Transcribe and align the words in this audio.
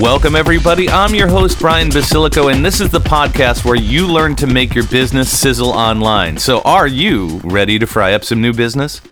Welcome, 0.00 0.34
everybody. 0.34 0.88
I'm 0.88 1.14
your 1.14 1.28
host, 1.28 1.58
Brian 1.58 1.90
Basilico, 1.90 2.50
and 2.50 2.64
this 2.64 2.80
is 2.80 2.88
the 2.88 3.00
podcast 3.00 3.66
where 3.66 3.76
you 3.76 4.06
learn 4.06 4.34
to 4.36 4.46
make 4.46 4.74
your 4.74 4.86
business 4.86 5.28
sizzle 5.38 5.68
online. 5.68 6.38
So, 6.38 6.62
are 6.62 6.86
you 6.86 7.42
ready 7.44 7.78
to 7.78 7.86
fry 7.86 8.14
up 8.14 8.24
some 8.24 8.40
new 8.40 8.54
business? 8.54 9.02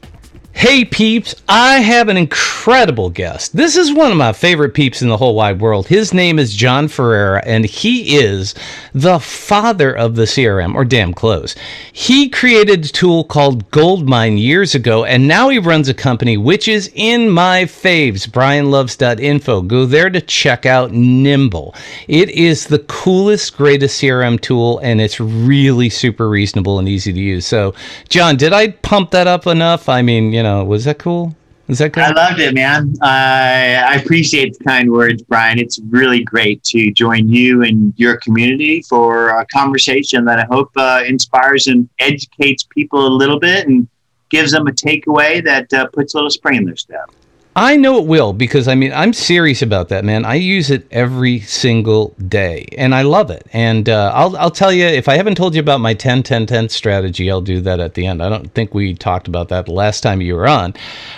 Hey 0.58 0.84
peeps, 0.84 1.36
I 1.48 1.78
have 1.78 2.08
an 2.08 2.16
incredible 2.16 3.10
guest. 3.10 3.56
This 3.56 3.76
is 3.76 3.92
one 3.92 4.10
of 4.10 4.16
my 4.16 4.32
favorite 4.32 4.74
peeps 4.74 5.00
in 5.00 5.08
the 5.08 5.16
whole 5.16 5.36
wide 5.36 5.60
world. 5.60 5.86
His 5.86 6.12
name 6.12 6.36
is 6.36 6.52
Jon 6.52 6.88
Ferrara, 6.88 7.40
and 7.46 7.64
he 7.64 8.16
is 8.16 8.56
the 8.92 9.20
father 9.20 9.96
of 9.96 10.16
the 10.16 10.24
CRM, 10.24 10.74
or 10.74 10.84
damn 10.84 11.14
close. 11.14 11.54
He 11.92 12.28
created 12.28 12.84
a 12.84 12.88
tool 12.88 13.22
called 13.22 13.70
Goldmine 13.70 14.36
years 14.36 14.74
ago, 14.74 15.04
and 15.04 15.28
now 15.28 15.48
he 15.48 15.60
runs 15.60 15.88
a 15.88 15.94
company 15.94 16.36
which 16.36 16.66
is 16.66 16.90
in 16.96 17.30
my 17.30 17.62
faves, 17.62 18.28
brianloves.info. 18.28 19.62
Go 19.62 19.86
there 19.86 20.10
to 20.10 20.20
check 20.20 20.66
out 20.66 20.90
Nimble. 20.90 21.72
It 22.08 22.30
is 22.30 22.66
the 22.66 22.80
coolest, 22.80 23.56
greatest 23.56 24.02
CRM 24.02 24.40
tool, 24.40 24.80
and 24.80 25.00
it's 25.00 25.20
really 25.20 25.88
super 25.88 26.28
reasonable 26.28 26.80
and 26.80 26.88
easy 26.88 27.12
to 27.12 27.20
use. 27.20 27.46
So, 27.46 27.76
Jon, 28.08 28.36
did 28.36 28.52
I 28.52 28.72
pump 28.72 29.12
that 29.12 29.28
up 29.28 29.46
enough? 29.46 29.88
I 29.88 30.02
mean, 30.02 30.32
you 30.32 30.42
know, 30.42 30.47
know, 30.48 30.64
was 30.64 30.84
that 30.84 30.98
cool? 30.98 31.36
Is 31.68 31.78
that 31.80 31.92
good? 31.92 32.04
I 32.04 32.12
loved 32.12 32.40
it, 32.40 32.54
man. 32.54 32.94
I 33.02 33.74
I 33.86 33.94
appreciate 33.96 34.56
the 34.56 34.64
kind 34.64 34.90
words, 34.90 35.22
Brian. 35.22 35.58
It's 35.58 35.78
really 35.90 36.24
great 36.24 36.62
to 36.64 36.90
join 36.92 37.28
you 37.28 37.62
and 37.62 37.92
your 37.96 38.16
community 38.16 38.80
for 38.88 39.28
a 39.28 39.44
conversation 39.46 40.24
that 40.24 40.38
I 40.38 40.46
hope 40.50 40.70
uh, 40.76 41.02
inspires 41.06 41.66
and 41.66 41.88
educates 41.98 42.62
people 42.64 43.06
a 43.06 43.14
little 43.22 43.38
bit 43.38 43.68
and 43.68 43.86
gives 44.30 44.52
them 44.52 44.66
a 44.66 44.72
takeaway 44.72 45.44
that 45.44 45.70
uh, 45.74 45.86
puts 45.88 46.14
a 46.14 46.16
little 46.16 46.30
spring 46.30 46.56
in 46.56 46.64
their 46.64 46.76
step. 46.76 47.10
I 47.58 47.74
know 47.74 47.98
it 47.98 48.06
will 48.06 48.32
because 48.32 48.68
I 48.68 48.76
mean 48.76 48.92
I'm 48.92 49.12
serious 49.12 49.62
about 49.62 49.88
that, 49.88 50.04
man. 50.04 50.24
I 50.24 50.36
use 50.36 50.70
it 50.70 50.86
every 50.92 51.40
single 51.40 52.14
day, 52.28 52.66
and 52.78 52.94
I 52.94 53.02
love 53.02 53.32
it. 53.32 53.48
And 53.52 53.88
uh, 53.88 54.12
I'll 54.14 54.36
I'll 54.36 54.52
tell 54.52 54.72
you 54.72 54.86
if 54.86 55.08
I 55.08 55.16
haven't 55.16 55.34
told 55.34 55.56
you 55.56 55.60
about 55.60 55.80
my 55.80 55.92
10 55.92 56.22
10 56.22 56.46
10 56.46 56.68
strategy, 56.68 57.28
I'll 57.28 57.40
do 57.40 57.60
that 57.62 57.80
at 57.80 57.94
the 57.94 58.06
end. 58.06 58.22
I 58.22 58.28
don't 58.28 58.54
think 58.54 58.74
we 58.74 58.94
talked 58.94 59.26
about 59.26 59.48
that 59.48 59.66
the 59.66 59.72
last 59.72 60.02
time 60.02 60.20
you 60.20 60.36
were 60.36 60.46
on, 60.46 60.72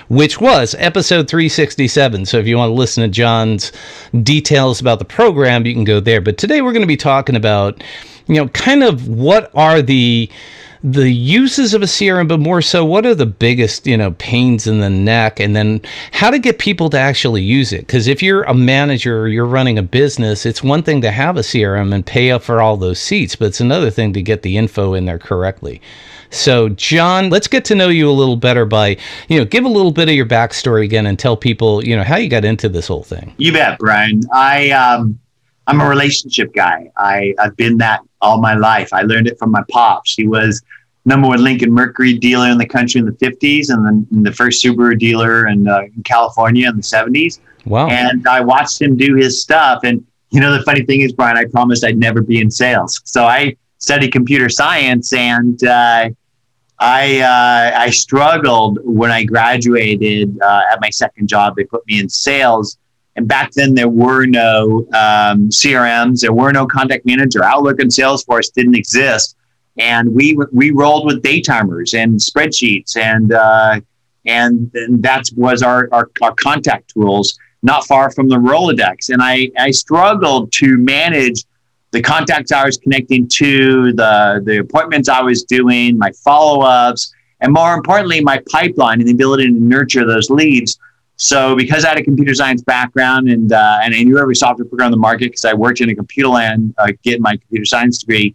which 0.09 0.41
was 0.41 0.75
episode 0.79 1.29
367. 1.29 2.25
So 2.25 2.39
if 2.39 2.47
you 2.47 2.57
want 2.57 2.71
to 2.71 2.75
listen 2.75 3.03
to 3.03 3.11
Jon's 3.11 3.71
details 4.23 4.81
about 4.81 4.99
the 4.99 5.05
program, 5.05 5.67
you 5.67 5.75
can 5.75 5.85
go 5.85 6.01
there. 6.01 6.23
But 6.23 6.39
today 6.39 6.63
we're 6.63 6.73
going 6.73 6.81
to 6.81 6.89
be 6.89 6.97
talking 6.97 7.37
about, 7.37 7.85
you 8.29 8.37
know, 8.37 8.49
kind 8.49 8.83
of 8.83 9.09
what 9.09 9.51
are 9.55 9.83
the 9.83 10.31
the 10.83 11.11
uses 11.11 11.75
of 11.75 11.83
a 11.83 11.87
CRM, 11.87 12.27
but 12.27 12.41
more 12.41 12.63
so, 12.63 12.85
what 12.85 13.05
are 13.05 13.15
the 13.15 13.27
biggest, 13.27 13.87
you 13.87 13.97
know, 13.97 14.13
pains 14.13 14.67
in 14.67 14.81
the 14.81 14.89
neck, 14.89 15.39
and 15.39 15.55
then 15.55 15.81
how 16.13 16.31
to 16.31 16.39
get 16.39 16.59
people 16.59 16.89
to 16.91 16.99
actually 16.99 17.43
use 17.43 17.73
it. 17.73 17.87
Because 17.87 18.07
if 18.07 18.23
you're 18.23 18.45
a 18.45 18.55
manager, 18.55 19.29
you're 19.29 19.45
running 19.45 19.79
a 19.79 19.83
business, 19.83 20.47
it's 20.47 20.63
one 20.63 20.83
thing 20.83 21.03
to 21.03 21.11
have 21.11 21.37
a 21.37 21.41
CRM 21.41 21.95
and 21.95 22.05
pay 22.05 22.31
up 22.31 22.43
for 22.43 22.63
all 22.63 22.77
those 22.77 22.99
seats, 22.99 23.37
but 23.37 23.47
it's 23.47 23.61
another 23.61 23.91
thing 23.91 24.13
to 24.15 24.23
get 24.23 24.43
the 24.43 24.57
info 24.57 24.95
in 24.95 25.05
there 25.05 25.19
correctly. 25.19 25.83
So, 26.31 26.69
Jon, 26.71 27.29
let's 27.29 27.49
get 27.49 27.65
to 27.67 27.75
know 27.75 27.89
you 27.89 28.09
a 28.09 28.13
little 28.13 28.37
better 28.37 28.65
by, 28.65 28.97
you 29.29 29.39
know, 29.39 29.45
give 29.45 29.65
a 29.65 29.69
little 29.69 29.91
bit 29.91 30.09
of 30.09 30.15
your 30.15 30.27
backstory 30.27 30.85
again 30.85 31.07
and 31.07 31.19
tell 31.19 31.37
people, 31.37 31.85
you 31.85 31.97
know, 31.97 32.05
how 32.05 32.17
you 32.17 32.29
got 32.29 32.45
into 32.45 32.69
this 32.69 32.87
whole 32.87 33.03
thing. 33.03 33.35
You 33.37 33.53
bet, 33.53 33.79
Brian. 33.81 34.23
I 34.33 34.71
um, 34.71 35.19
I'm 35.67 35.81
a 35.81 35.89
relationship 35.89 36.55
guy. 36.55 36.91
I 36.97 37.35
I've 37.39 37.57
been 37.57 37.79
that 37.79 38.01
all 38.21 38.41
my 38.41 38.55
life. 38.55 38.93
I 38.93 39.03
learned 39.03 39.27
it 39.27 39.39
from 39.39 39.51
my 39.51 39.63
pops. 39.71 40.15
He 40.15 40.27
was 40.27 40.63
number 41.05 41.29
one 41.29 41.43
Lincoln 41.43 41.73
Mercury 41.73 42.15
dealer 42.15 42.49
in 42.49 42.59
the 42.59 42.67
country 42.67 42.99
in 42.99 43.07
the 43.07 43.13
50s 43.13 43.71
and 43.71 44.07
then 44.11 44.23
the 44.23 44.33
first 44.33 44.63
Subaru 44.65 44.99
dealer 44.99 45.49
in, 45.49 45.67
uh, 45.67 45.83
in 45.83 46.03
California 46.05 46.69
in 46.69 46.77
the 46.77 46.83
70s. 46.83 47.41
Wow. 47.67 47.89
And 47.89 48.27
I 48.27 48.41
watched 48.41 48.81
him 48.81 48.97
do 48.97 49.17
his 49.17 49.43
stuff. 49.43 49.81
And, 49.85 50.05
you 50.31 50.41
know, 50.41 50.53
the 50.57 50.63
funny 50.63 50.85
thing 50.85 51.01
is, 51.01 51.13
Brian, 51.13 51.37
I 51.37 51.45
promised 51.47 51.85
I'd 51.85 51.99
never 51.99 52.23
be 52.23 52.41
in 52.41 52.51
sales. 52.51 53.01
So 53.05 53.25
I 53.25 53.57
studied 53.79 54.13
computer 54.13 54.49
science 54.49 55.13
and 55.13 55.63
uh, 55.65 56.11
I, 56.79 57.21
uh, 57.21 57.79
I 57.79 57.91
struggled 57.91 58.79
when 58.85 59.11
I 59.11 59.25
graduated 59.25 60.39
uh, 60.41 60.63
at 60.73 60.81
my 60.81 60.91
second 60.91 61.29
job. 61.29 61.57
They 61.57 61.65
put 61.65 61.87
me 61.87 61.99
in 62.01 62.09
sales. 62.09 62.79
And 63.17 63.27
back 63.27 63.53
then, 63.53 63.75
there 63.75 63.89
were 63.89 64.25
no 64.25 64.87
um, 64.95 65.51
CRMs, 65.51 66.21
there 66.21 66.33
were 66.33 66.53
no 66.53 66.67
contact 66.67 67.05
manager. 67.05 67.43
Outlook 67.45 67.81
and 67.81 67.91
Salesforce 67.91 68.53
didn't 68.53 68.77
exist 68.77 69.37
and 69.79 70.15
we 70.15 70.37
we 70.53 70.71
rolled 70.71 71.07
with 71.07 71.23
daytimers 71.23 71.99
and 72.01 72.19
spreadsheets 72.19 72.97
and 72.97 73.33
uh, 73.33 73.81
and, 74.27 74.71
and 74.75 75.03
that 75.03 75.25
was 75.35 75.63
our, 75.63 75.89
our, 75.93 76.11
our 76.21 76.35
contact 76.35 76.91
tools 76.93 77.39
not 77.63 77.87
far 77.87 78.11
from 78.11 78.29
the 78.29 78.37
Rolodex 78.37 79.11
and 79.11 79.23
I 79.23 79.51
I 79.59 79.71
struggled 79.71 80.53
to 80.53 80.77
manage 80.77 81.45
the 81.93 82.03
contacts 82.03 82.53
I 82.53 82.65
was 82.65 82.77
connecting 82.79 83.29
to 83.29 83.93
the 83.93 84.43
the 84.45 84.59
appointments 84.59 85.09
I 85.09 85.23
was 85.23 85.45
doing 85.45 85.97
my 85.97 86.11
follow 86.25 86.61
ups 86.61 87.13
and 87.41 87.53
more 87.53 87.75
importantly 87.75 88.21
my 88.21 88.43
pipeline 88.51 89.01
and 89.01 89.09
the 89.09 89.13
ability 89.13 89.47
to 89.47 89.53
nurture 89.53 90.07
those 90.07 90.31
leads. 90.31 90.79
So 91.23 91.55
because 91.55 91.85
I 91.85 91.91
had 91.91 91.99
a 91.99 92.03
computer 92.03 92.35
science 92.35 92.63
background 92.63 93.29
and 93.29 93.53
uh, 93.53 93.81
and 93.83 93.95
I 93.95 94.03
knew 94.05 94.19
every 94.19 94.35
software 94.35 94.65
program 94.65 94.87
on 94.87 94.91
the 94.91 94.97
market 94.97 95.27
because 95.27 95.45
I 95.45 95.53
worked 95.53 95.83
in 95.83 95.91
a 95.91 95.95
computer 95.95 96.31
land 96.31 96.75
uh, 96.79 96.93
getting 97.03 97.21
my 97.21 97.37
computer 97.37 97.67
science 97.67 97.99
degree, 97.99 98.35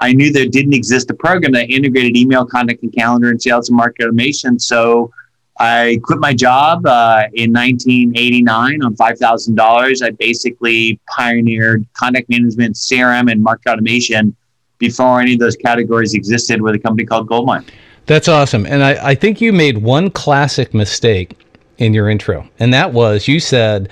I 0.00 0.12
knew 0.12 0.30
there 0.30 0.46
didn't 0.46 0.74
exist 0.74 1.10
a 1.10 1.14
program 1.14 1.52
that 1.52 1.70
integrated 1.70 2.14
email, 2.14 2.44
contact, 2.44 2.82
and 2.82 2.92
calendar 2.92 3.30
and 3.30 3.40
sales 3.40 3.70
and 3.70 3.76
market 3.76 4.04
automation. 4.04 4.58
So 4.58 5.10
I 5.58 5.98
quit 6.02 6.18
my 6.18 6.34
job 6.34 6.84
uh, 6.84 7.24
in 7.32 7.54
1989 7.54 8.82
on 8.82 8.94
$5,000. 8.94 10.02
I 10.02 10.10
basically 10.10 11.00
pioneered 11.08 11.86
contact 11.94 12.28
management, 12.28 12.74
CRM, 12.74 13.32
and 13.32 13.42
market 13.42 13.70
automation 13.70 14.36
before 14.76 15.22
any 15.22 15.32
of 15.32 15.38
those 15.38 15.56
categories 15.56 16.12
existed 16.12 16.60
with 16.60 16.74
a 16.74 16.78
company 16.78 17.06
called 17.06 17.28
Goldmine. 17.28 17.64
That's 18.04 18.28
awesome. 18.28 18.66
And 18.66 18.84
I, 18.84 19.08
I 19.08 19.14
think 19.14 19.40
you 19.40 19.54
made 19.54 19.78
one 19.78 20.10
classic 20.10 20.74
mistake 20.74 21.38
in 21.78 21.94
your 21.94 22.08
intro, 22.08 22.48
and 22.58 22.72
that 22.72 22.92
was 22.92 23.28
you 23.28 23.40
said, 23.40 23.90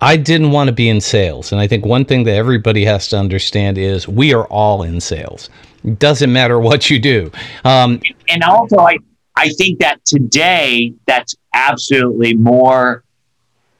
I 0.00 0.16
didn't 0.16 0.50
want 0.50 0.68
to 0.68 0.72
be 0.72 0.88
in 0.88 1.00
sales. 1.00 1.52
And 1.52 1.60
I 1.60 1.66
think 1.66 1.84
one 1.84 2.04
thing 2.04 2.24
that 2.24 2.34
everybody 2.34 2.84
has 2.86 3.08
to 3.08 3.18
understand 3.18 3.76
is 3.76 4.08
we 4.08 4.32
are 4.32 4.46
all 4.46 4.82
in 4.82 5.00
sales. 5.00 5.50
It 5.84 5.98
doesn't 5.98 6.32
matter 6.32 6.58
what 6.58 6.88
you 6.88 6.98
do. 6.98 7.30
Um, 7.64 8.00
and 8.28 8.42
also, 8.42 8.78
I, 8.78 8.98
I 9.36 9.50
think 9.50 9.78
that 9.80 10.04
today 10.04 10.94
that's 11.06 11.34
absolutely 11.54 12.34
more 12.34 13.04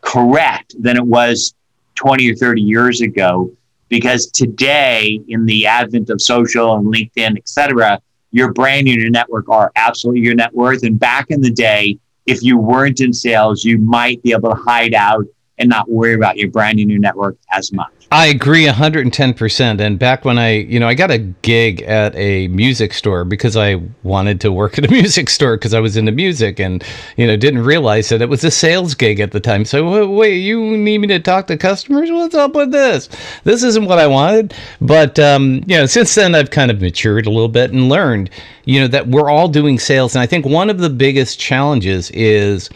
correct 0.02 0.74
than 0.78 0.96
it 0.96 1.04
was 1.04 1.54
20 1.94 2.30
or 2.30 2.34
30 2.34 2.62
years 2.62 3.00
ago. 3.00 3.50
Because 3.88 4.30
today, 4.30 5.20
in 5.26 5.46
the 5.46 5.66
advent 5.66 6.10
of 6.10 6.22
social 6.22 6.76
and 6.76 6.86
LinkedIn, 6.86 7.36
et 7.36 7.48
cetera, 7.48 8.00
your 8.30 8.52
brand 8.52 8.86
and 8.86 9.00
your 9.00 9.10
network 9.10 9.48
are 9.48 9.72
absolutely 9.74 10.20
your 10.20 10.36
net 10.36 10.54
worth. 10.54 10.84
And 10.84 10.96
back 10.96 11.26
in 11.30 11.40
the 11.40 11.50
day, 11.50 11.98
if 12.30 12.42
you 12.44 12.56
weren't 12.56 13.00
in 13.00 13.12
sales, 13.12 13.64
you 13.64 13.78
might 13.78 14.22
be 14.22 14.32
able 14.32 14.50
to 14.50 14.62
hide 14.62 14.94
out 14.94 15.24
and 15.60 15.68
not 15.68 15.88
worry 15.88 16.14
about 16.14 16.38
your 16.38 16.50
branding 16.50 16.90
your 16.90 16.98
network 16.98 17.36
as 17.52 17.72
much. 17.72 17.92
I 18.12 18.26
agree 18.26 18.66
110%. 18.66 19.80
And 19.80 19.96
back 19.96 20.24
when 20.24 20.36
I, 20.36 20.54
you 20.54 20.80
know, 20.80 20.88
I 20.88 20.94
got 20.94 21.12
a 21.12 21.18
gig 21.18 21.82
at 21.82 22.12
a 22.16 22.48
music 22.48 22.92
store 22.92 23.24
because 23.24 23.56
I 23.56 23.80
wanted 24.02 24.40
to 24.40 24.50
work 24.50 24.78
at 24.78 24.86
a 24.86 24.90
music 24.90 25.30
store 25.30 25.56
because 25.56 25.74
I 25.74 25.80
was 25.80 25.96
into 25.96 26.10
music 26.10 26.58
and, 26.58 26.82
you 27.16 27.26
know, 27.26 27.36
didn't 27.36 27.62
realize 27.62 28.08
that 28.08 28.20
it 28.20 28.28
was 28.28 28.42
a 28.42 28.50
sales 28.50 28.94
gig 28.94 29.20
at 29.20 29.30
the 29.30 29.38
time. 29.38 29.64
So, 29.64 30.10
wait, 30.10 30.38
you 30.38 30.76
need 30.76 30.98
me 30.98 31.06
to 31.08 31.20
talk 31.20 31.46
to 31.48 31.56
customers? 31.56 32.10
What's 32.10 32.34
up 32.34 32.54
with 32.54 32.72
this? 32.72 33.08
This 33.44 33.62
isn't 33.62 33.84
what 33.84 34.00
I 34.00 34.08
wanted. 34.08 34.54
But, 34.80 35.18
um, 35.20 35.62
you 35.66 35.76
know, 35.76 35.86
since 35.86 36.12
then 36.14 36.34
I've 36.34 36.50
kind 36.50 36.72
of 36.72 36.80
matured 36.80 37.26
a 37.26 37.30
little 37.30 37.48
bit 37.48 37.70
and 37.70 37.88
learned, 37.88 38.30
you 38.64 38.80
know, 38.80 38.88
that 38.88 39.06
we're 39.06 39.30
all 39.30 39.46
doing 39.46 39.78
sales. 39.78 40.16
And 40.16 40.22
I 40.22 40.26
think 40.26 40.46
one 40.46 40.70
of 40.70 40.78
the 40.78 40.90
biggest 40.90 41.38
challenges 41.38 42.10
is, 42.10 42.70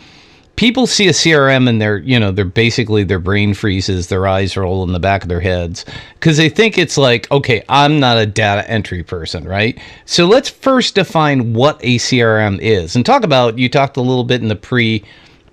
people 0.57 0.87
see 0.87 1.09
a 1.09 1.13
CRM 1.13 1.69
and 1.69 1.81
they're, 1.81 1.99
you 1.99 2.19
know, 2.19 2.31
they're 2.31 2.45
basically 2.45 3.05
their 3.05 3.19
brain 3.19 3.55
freezes, 3.55 4.07
their 4.07 4.27
eyes 4.27 4.57
roll 4.57 4.85
in 4.85 4.93
the 4.93 5.01
back 5.01 5.23
of 5.23 5.29
their 5.29 5.41
heads 5.41 5.85
because 6.15 6.37
they 6.37 6.49
think 6.49 6.79
it's 6.79 6.97
like, 6.97 7.31
okay, 7.31 7.65
I'm 7.69 8.01
not 8.01 8.19
a 8.19 8.27
data 8.27 8.69
entry 8.71 9.03
person, 9.03 9.45
right? 9.45 9.79
So 10.05 10.27
let's 10.27 10.49
first 10.49 10.95
define 10.95 11.55
what 11.55 11.81
a 11.83 11.97
CRM 11.97 12.59
is 12.61 12.97
and 12.97 13.05
talk 13.05 13.25
about, 13.25 13.59
you 13.59 13.69
talked 13.69 13.97
a 13.97 14.03
little 14.03 14.25
bit 14.25 14.43
in 14.43 14.49
the 14.49 14.57
pre 14.57 15.05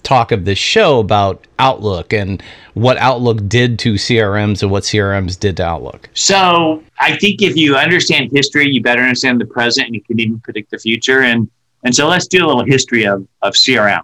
talk 0.04 0.32
of 0.32 0.46
this 0.46 0.58
show 0.58 1.00
about 1.00 1.46
Outlook 1.60 2.12
and 2.12 2.42
what 2.74 2.98
Outlook 2.98 3.48
did 3.48 3.78
to 3.80 3.94
CRMs 3.94 4.64
and 4.64 4.72
what 4.72 4.84
CRMs 4.84 5.40
did 5.40 5.58
to 5.58 5.64
Outlook. 5.64 6.10
So 6.14 6.84
I 7.00 7.18
think 7.18 7.42
if 7.42 7.56
you 7.56 7.76
understand 7.78 8.32
history, 8.32 8.68
you 8.68 8.82
better 8.82 9.02
understand 9.02 9.40
the 9.40 9.46
present 9.46 9.88
and 9.88 9.96
you 9.96 10.02
can 10.02 10.20
even 10.20 10.40
predict 10.40 10.72
the 10.72 10.80
future. 10.80 11.22
And 11.22 11.50
and 11.84 11.96
so 11.96 12.08
let's 12.08 12.28
do 12.28 12.46
a 12.46 12.48
little 12.48 12.66
history 12.66 13.06
of, 13.06 13.28
of 13.42 13.54
CRM. 13.54 14.02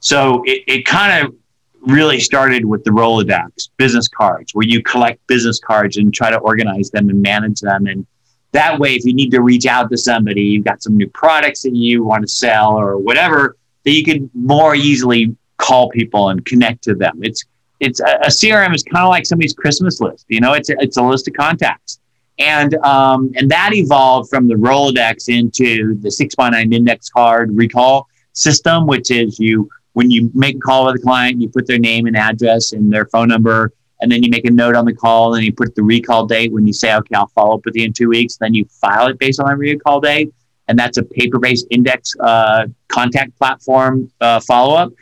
So 0.00 0.42
it, 0.44 0.64
it 0.66 0.86
kind 0.86 1.26
of 1.26 1.34
really 1.80 2.20
started 2.20 2.64
with 2.64 2.84
the 2.84 2.90
Rolodex 2.90 3.70
business 3.76 4.08
cards, 4.08 4.54
where 4.54 4.66
you 4.66 4.82
collect 4.82 5.24
business 5.26 5.60
cards 5.60 5.96
and 5.96 6.12
try 6.12 6.30
to 6.30 6.38
organize 6.38 6.90
them 6.90 7.08
and 7.08 7.22
manage 7.22 7.60
them. 7.60 7.86
And 7.86 8.06
that 8.52 8.78
way, 8.78 8.94
if 8.94 9.04
you 9.04 9.14
need 9.14 9.30
to 9.30 9.42
reach 9.42 9.66
out 9.66 9.90
to 9.90 9.96
somebody, 9.96 10.42
you've 10.42 10.64
got 10.64 10.82
some 10.82 10.96
new 10.96 11.08
products 11.08 11.62
that 11.62 11.74
you 11.74 12.04
want 12.04 12.22
to 12.22 12.28
sell 12.28 12.78
or 12.78 12.98
whatever, 12.98 13.56
that 13.84 13.92
you 13.92 14.04
can 14.04 14.30
more 14.34 14.74
easily 14.74 15.36
call 15.56 15.88
people 15.90 16.30
and 16.30 16.44
connect 16.44 16.82
to 16.84 16.94
them. 16.94 17.20
It's 17.22 17.44
it's 17.80 18.00
a, 18.00 18.18
a 18.22 18.26
CRM 18.26 18.74
is 18.74 18.82
kind 18.82 19.04
of 19.04 19.10
like 19.10 19.24
somebody's 19.24 19.54
Christmas 19.54 20.00
list. 20.00 20.24
You 20.28 20.40
know, 20.40 20.54
it's 20.54 20.68
a, 20.70 20.74
it's 20.80 20.96
a 20.96 21.02
list 21.02 21.28
of 21.28 21.34
contacts, 21.34 22.00
and 22.38 22.74
um, 22.84 23.30
and 23.36 23.50
that 23.50 23.70
evolved 23.72 24.30
from 24.30 24.48
the 24.48 24.54
Rolodex 24.54 25.28
into 25.28 25.94
the 26.00 26.10
six 26.10 26.34
by 26.34 26.50
nine 26.50 26.72
index 26.72 27.08
card 27.08 27.56
recall 27.56 28.08
system, 28.32 28.86
which 28.86 29.10
is 29.10 29.38
you 29.38 29.68
when 29.92 30.10
you 30.10 30.30
make 30.34 30.56
a 30.56 30.60
call 30.60 30.86
with 30.86 30.96
a 30.96 30.98
client, 30.98 31.40
you 31.40 31.48
put 31.48 31.66
their 31.66 31.78
name 31.78 32.06
and 32.06 32.16
address 32.16 32.72
and 32.72 32.92
their 32.92 33.06
phone 33.06 33.28
number, 33.28 33.72
and 34.00 34.10
then 34.10 34.22
you 34.22 34.30
make 34.30 34.44
a 34.44 34.50
note 34.50 34.76
on 34.76 34.84
the 34.84 34.94
call, 34.94 35.34
and 35.34 35.44
you 35.44 35.52
put 35.52 35.74
the 35.74 35.82
recall 35.82 36.26
date. 36.26 36.52
When 36.52 36.66
you 36.66 36.72
say, 36.72 36.94
"Okay, 36.94 37.14
I'll 37.14 37.28
follow 37.28 37.56
up 37.56 37.64
with 37.64 37.74
you 37.74 37.84
in 37.84 37.92
two 37.92 38.08
weeks," 38.08 38.36
then 38.36 38.54
you 38.54 38.64
file 38.66 39.08
it 39.08 39.18
based 39.18 39.40
on 39.40 39.46
that 39.46 39.56
recall 39.56 40.00
date, 40.00 40.32
and 40.68 40.78
that's 40.78 40.98
a 40.98 41.02
paper-based 41.02 41.66
index 41.70 42.14
uh, 42.20 42.66
contact 42.88 43.36
platform 43.38 44.10
uh, 44.20 44.40
follow-up. 44.40 44.92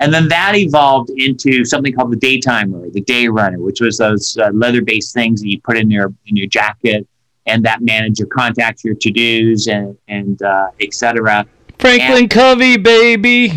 And 0.00 0.12
then 0.12 0.28
that 0.28 0.54
evolved 0.56 1.10
into 1.16 1.64
something 1.64 1.94
called 1.94 2.12
the 2.12 2.16
Daytimer, 2.16 2.92
the 2.92 3.00
day 3.00 3.28
runner, 3.28 3.58
which 3.58 3.80
was 3.80 3.98
those 3.98 4.36
uh, 4.36 4.50
leather-based 4.52 5.14
things 5.14 5.40
that 5.40 5.48
you 5.48 5.60
put 5.60 5.76
in 5.76 5.90
your 5.90 6.12
in 6.26 6.36
your 6.36 6.46
jacket, 6.46 7.06
and 7.46 7.64
that 7.64 7.80
manage 7.80 8.18
your 8.18 8.28
contacts, 8.28 8.84
your 8.84 8.94
to-dos, 8.94 9.66
and 9.66 9.96
and 10.08 10.42
uh, 10.42 10.68
etc. 10.80 11.46
Franklin 11.84 12.22
and, 12.22 12.30
Covey, 12.30 12.78
baby. 12.78 13.50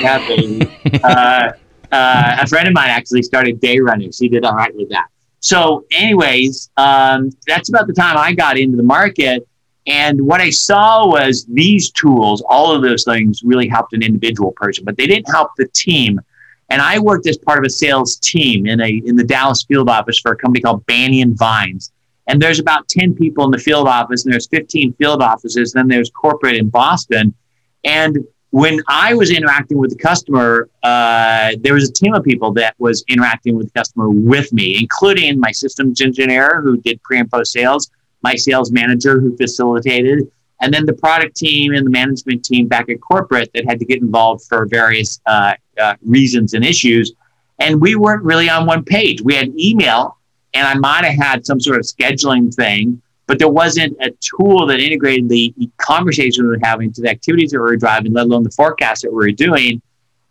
Yeah, 0.00 0.18
baby. 0.28 0.70
uh, 1.02 1.52
uh, 1.90 2.36
a 2.40 2.46
friend 2.46 2.68
of 2.68 2.74
mine 2.74 2.90
actually 2.90 3.22
started 3.22 3.58
day 3.58 3.78
running. 3.78 4.12
She 4.12 4.28
did 4.28 4.44
all 4.44 4.54
right 4.54 4.74
with 4.76 4.90
that. 4.90 5.08
So, 5.40 5.86
anyways, 5.90 6.70
um, 6.76 7.30
that's 7.46 7.70
about 7.70 7.86
the 7.86 7.94
time 7.94 8.18
I 8.18 8.34
got 8.34 8.58
into 8.58 8.76
the 8.76 8.82
market. 8.82 9.48
And 9.86 10.20
what 10.20 10.42
I 10.42 10.50
saw 10.50 11.06
was 11.06 11.46
these 11.46 11.90
tools, 11.90 12.42
all 12.46 12.74
of 12.74 12.82
those 12.82 13.04
things 13.04 13.42
really 13.42 13.66
helped 13.66 13.94
an 13.94 14.02
individual 14.02 14.52
person, 14.52 14.84
but 14.84 14.98
they 14.98 15.06
didn't 15.06 15.32
help 15.32 15.52
the 15.56 15.66
team. 15.68 16.20
And 16.68 16.82
I 16.82 16.98
worked 16.98 17.26
as 17.26 17.38
part 17.38 17.58
of 17.58 17.64
a 17.64 17.70
sales 17.70 18.16
team 18.16 18.66
in 18.66 18.82
a 18.82 18.90
in 19.06 19.16
the 19.16 19.24
Dallas 19.24 19.64
field 19.64 19.88
office 19.88 20.20
for 20.20 20.32
a 20.32 20.36
company 20.36 20.60
called 20.60 20.84
Banyan 20.84 21.34
Vines. 21.34 21.92
And 22.26 22.40
there's 22.40 22.58
about 22.58 22.86
10 22.88 23.14
people 23.14 23.44
in 23.46 23.50
the 23.50 23.58
field 23.58 23.88
office, 23.88 24.24
and 24.24 24.32
there's 24.32 24.48
15 24.48 24.92
field 24.92 25.22
offices. 25.22 25.72
Then 25.72 25.88
there's 25.88 26.10
corporate 26.10 26.56
in 26.56 26.68
Boston. 26.68 27.34
And 27.84 28.18
when 28.50 28.80
I 28.88 29.14
was 29.14 29.30
interacting 29.30 29.78
with 29.78 29.90
the 29.90 29.96
customer, 29.96 30.68
uh, 30.82 31.52
there 31.60 31.74
was 31.74 31.88
a 31.88 31.92
team 31.92 32.14
of 32.14 32.24
people 32.24 32.52
that 32.54 32.74
was 32.78 33.04
interacting 33.08 33.56
with 33.56 33.72
the 33.72 33.78
customer 33.78 34.10
with 34.10 34.52
me, 34.52 34.76
including 34.78 35.38
my 35.38 35.52
systems 35.52 36.00
engineer 36.00 36.60
who 36.60 36.76
did 36.78 37.02
pre 37.02 37.18
and 37.20 37.30
post 37.30 37.52
sales, 37.52 37.90
my 38.22 38.34
sales 38.34 38.72
manager 38.72 39.20
who 39.20 39.36
facilitated, 39.36 40.30
and 40.60 40.74
then 40.74 40.84
the 40.84 40.92
product 40.92 41.36
team 41.36 41.74
and 41.74 41.86
the 41.86 41.90
management 41.90 42.44
team 42.44 42.66
back 42.66 42.88
at 42.90 43.00
corporate 43.00 43.50
that 43.54 43.64
had 43.66 43.78
to 43.78 43.84
get 43.84 44.02
involved 44.02 44.44
for 44.48 44.66
various 44.66 45.20
uh, 45.26 45.54
uh, 45.80 45.94
reasons 46.02 46.54
and 46.54 46.64
issues. 46.64 47.12
And 47.60 47.80
we 47.80 47.94
weren't 47.94 48.24
really 48.24 48.48
on 48.48 48.66
one 48.66 48.84
page. 48.84 49.22
We 49.22 49.34
had 49.34 49.48
email, 49.58 50.18
and 50.54 50.66
I 50.66 50.74
might 50.74 51.04
have 51.04 51.14
had 51.14 51.46
some 51.46 51.60
sort 51.60 51.78
of 51.78 51.84
scheduling 51.84 52.52
thing 52.52 53.00
but 53.30 53.38
there 53.38 53.48
wasn't 53.48 53.96
a 54.00 54.10
tool 54.18 54.66
that 54.66 54.80
integrated 54.80 55.28
the 55.28 55.54
conversation 55.76 56.42
we 56.42 56.48
were 56.48 56.58
having 56.64 56.92
to 56.92 57.00
the 57.00 57.08
activities 57.08 57.52
that 57.52 57.58
we 57.58 57.62
were 57.62 57.76
driving, 57.76 58.12
let 58.12 58.26
alone 58.26 58.42
the 58.42 58.50
forecast 58.50 59.02
that 59.02 59.10
we 59.12 59.14
were 59.14 59.30
doing. 59.30 59.80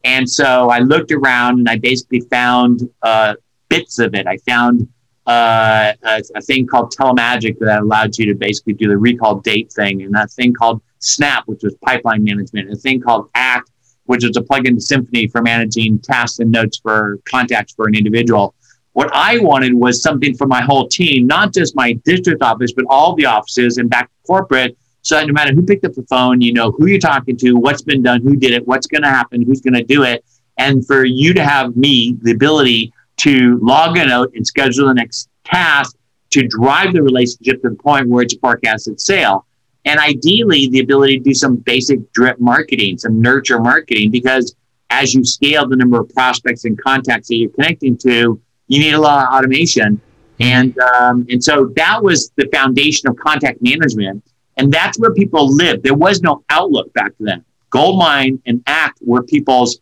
And 0.03 0.29
so 0.29 0.69
I 0.69 0.79
looked 0.79 1.13
around 1.13 1.59
and 1.59 1.69
I 1.69 1.77
basically 1.77 2.19
found 2.29 2.81
uh, 3.01 3.35
bits 3.69 3.99
of 3.99 4.15
it. 4.15 4.27
I 4.27 4.35
found 4.39 4.85
uh, 5.25 5.93
a, 6.03 6.21
a, 6.35 6.41
thing 6.41 6.67
called 6.67 6.93
Telemagic 6.93 7.57
that 7.59 7.83
allowed 7.83 8.17
you 8.17 8.25
to 8.25 8.35
basically 8.35 8.73
do 8.73 8.89
the 8.89 8.97
recall 8.97 9.35
date 9.39 9.71
thing, 9.71 10.01
and 10.01 10.13
that 10.13 10.29
thing 10.31 10.53
called 10.53 10.81
Snap, 10.99 11.43
which 11.45 11.61
was 11.63 11.75
pipeline 11.75 12.25
management, 12.25 12.67
and 12.67 12.75
a 12.75 12.81
thing 12.81 12.99
called 12.99 13.29
Act, 13.33 13.71
which 14.07 14.25
is 14.25 14.35
a 14.35 14.41
plugin 14.41 14.75
to 14.75 14.81
Symphony 14.81 15.29
for 15.29 15.41
managing 15.41 15.99
tasks 15.99 16.39
and 16.39 16.51
notes 16.51 16.79
for 16.79 17.19
contacts 17.23 17.73
for 17.73 17.87
an 17.87 17.95
individual. 17.95 18.55
What 18.93 19.09
I 19.13 19.39
wanted 19.39 19.73
was 19.73 20.01
something 20.01 20.35
for 20.35 20.47
my 20.47 20.61
whole 20.61 20.87
team, 20.87 21.27
not 21.27 21.53
just 21.53 21.75
my 21.75 21.93
district 22.05 22.41
office, 22.41 22.73
but 22.73 22.85
all 22.89 23.15
the 23.15 23.25
offices 23.25 23.77
and 23.77 23.89
back 23.89 24.07
to 24.07 24.27
corporate. 24.27 24.77
So 25.01 25.15
that 25.15 25.27
no 25.27 25.33
matter 25.33 25.53
who 25.53 25.63
picked 25.63 25.85
up 25.85 25.93
the 25.93 26.03
phone, 26.03 26.41
you 26.41 26.51
know 26.51 26.71
who 26.71 26.87
you're 26.87 26.99
talking 26.99 27.37
to, 27.37 27.53
what's 27.53 27.81
been 27.81 28.03
done, 28.03 28.21
who 28.21 28.35
did 28.35 28.51
it, 28.51 28.67
what's 28.67 28.87
going 28.87 29.03
to 29.03 29.09
happen, 29.09 29.43
who's 29.43 29.61
going 29.61 29.75
to 29.75 29.83
do 29.83 30.03
it. 30.03 30.25
And 30.57 30.85
for 30.85 31.05
you 31.05 31.33
to 31.33 31.43
have 31.43 31.77
me 31.77 32.17
the 32.21 32.31
ability 32.31 32.91
to 33.17 33.59
log 33.61 33.97
a 33.97 34.05
note 34.05 34.31
and 34.35 34.45
schedule 34.45 34.87
the 34.87 34.93
next 34.93 35.29
task 35.45 35.95
to 36.31 36.47
drive 36.47 36.93
the 36.93 37.01
relationship 37.01 37.61
to 37.61 37.69
the 37.69 37.75
point 37.75 38.07
where 38.07 38.23
it's 38.23 38.35
a 38.35 38.39
forecasted 38.39 38.99
sale. 38.99 39.45
And 39.85 39.99
ideally, 39.99 40.67
the 40.67 40.81
ability 40.81 41.17
to 41.19 41.23
do 41.23 41.33
some 41.33 41.55
basic 41.55 42.11
drip 42.11 42.39
marketing, 42.39 42.97
some 42.97 43.21
nurture 43.21 43.59
marketing, 43.59 44.11
because 44.11 44.55
as 44.89 45.13
you 45.13 45.23
scale 45.23 45.67
the 45.67 45.75
number 45.75 45.99
of 45.99 46.09
prospects 46.09 46.65
and 46.65 46.79
contacts 46.79 47.29
that 47.29 47.35
you're 47.35 47.49
connecting 47.51 47.97
to, 47.99 48.41
you 48.69 48.79
need 48.79 48.93
a 48.93 48.99
lot 48.99 49.27
of 49.27 49.33
automation. 49.33 49.99
And, 50.39 50.77
um, 50.79 51.27
and 51.29 51.43
so 51.43 51.73
that 51.75 52.01
was 52.01 52.31
the 52.37 52.47
foundation 52.53 53.09
of 53.09 53.17
contact 53.17 53.61
management. 53.61 54.23
And 54.55 54.71
that's 54.71 54.97
where 54.97 55.13
people 55.13 55.53
lived. 55.53 55.83
There 55.83 55.93
was 55.93 56.21
no 56.21 56.43
Outlook 56.49 56.93
back 56.93 57.11
then. 57.19 57.43
Goldmine 57.71 58.41
and 58.45 58.63
Act 58.67 58.99
were 59.01 59.23
people's 59.23 59.79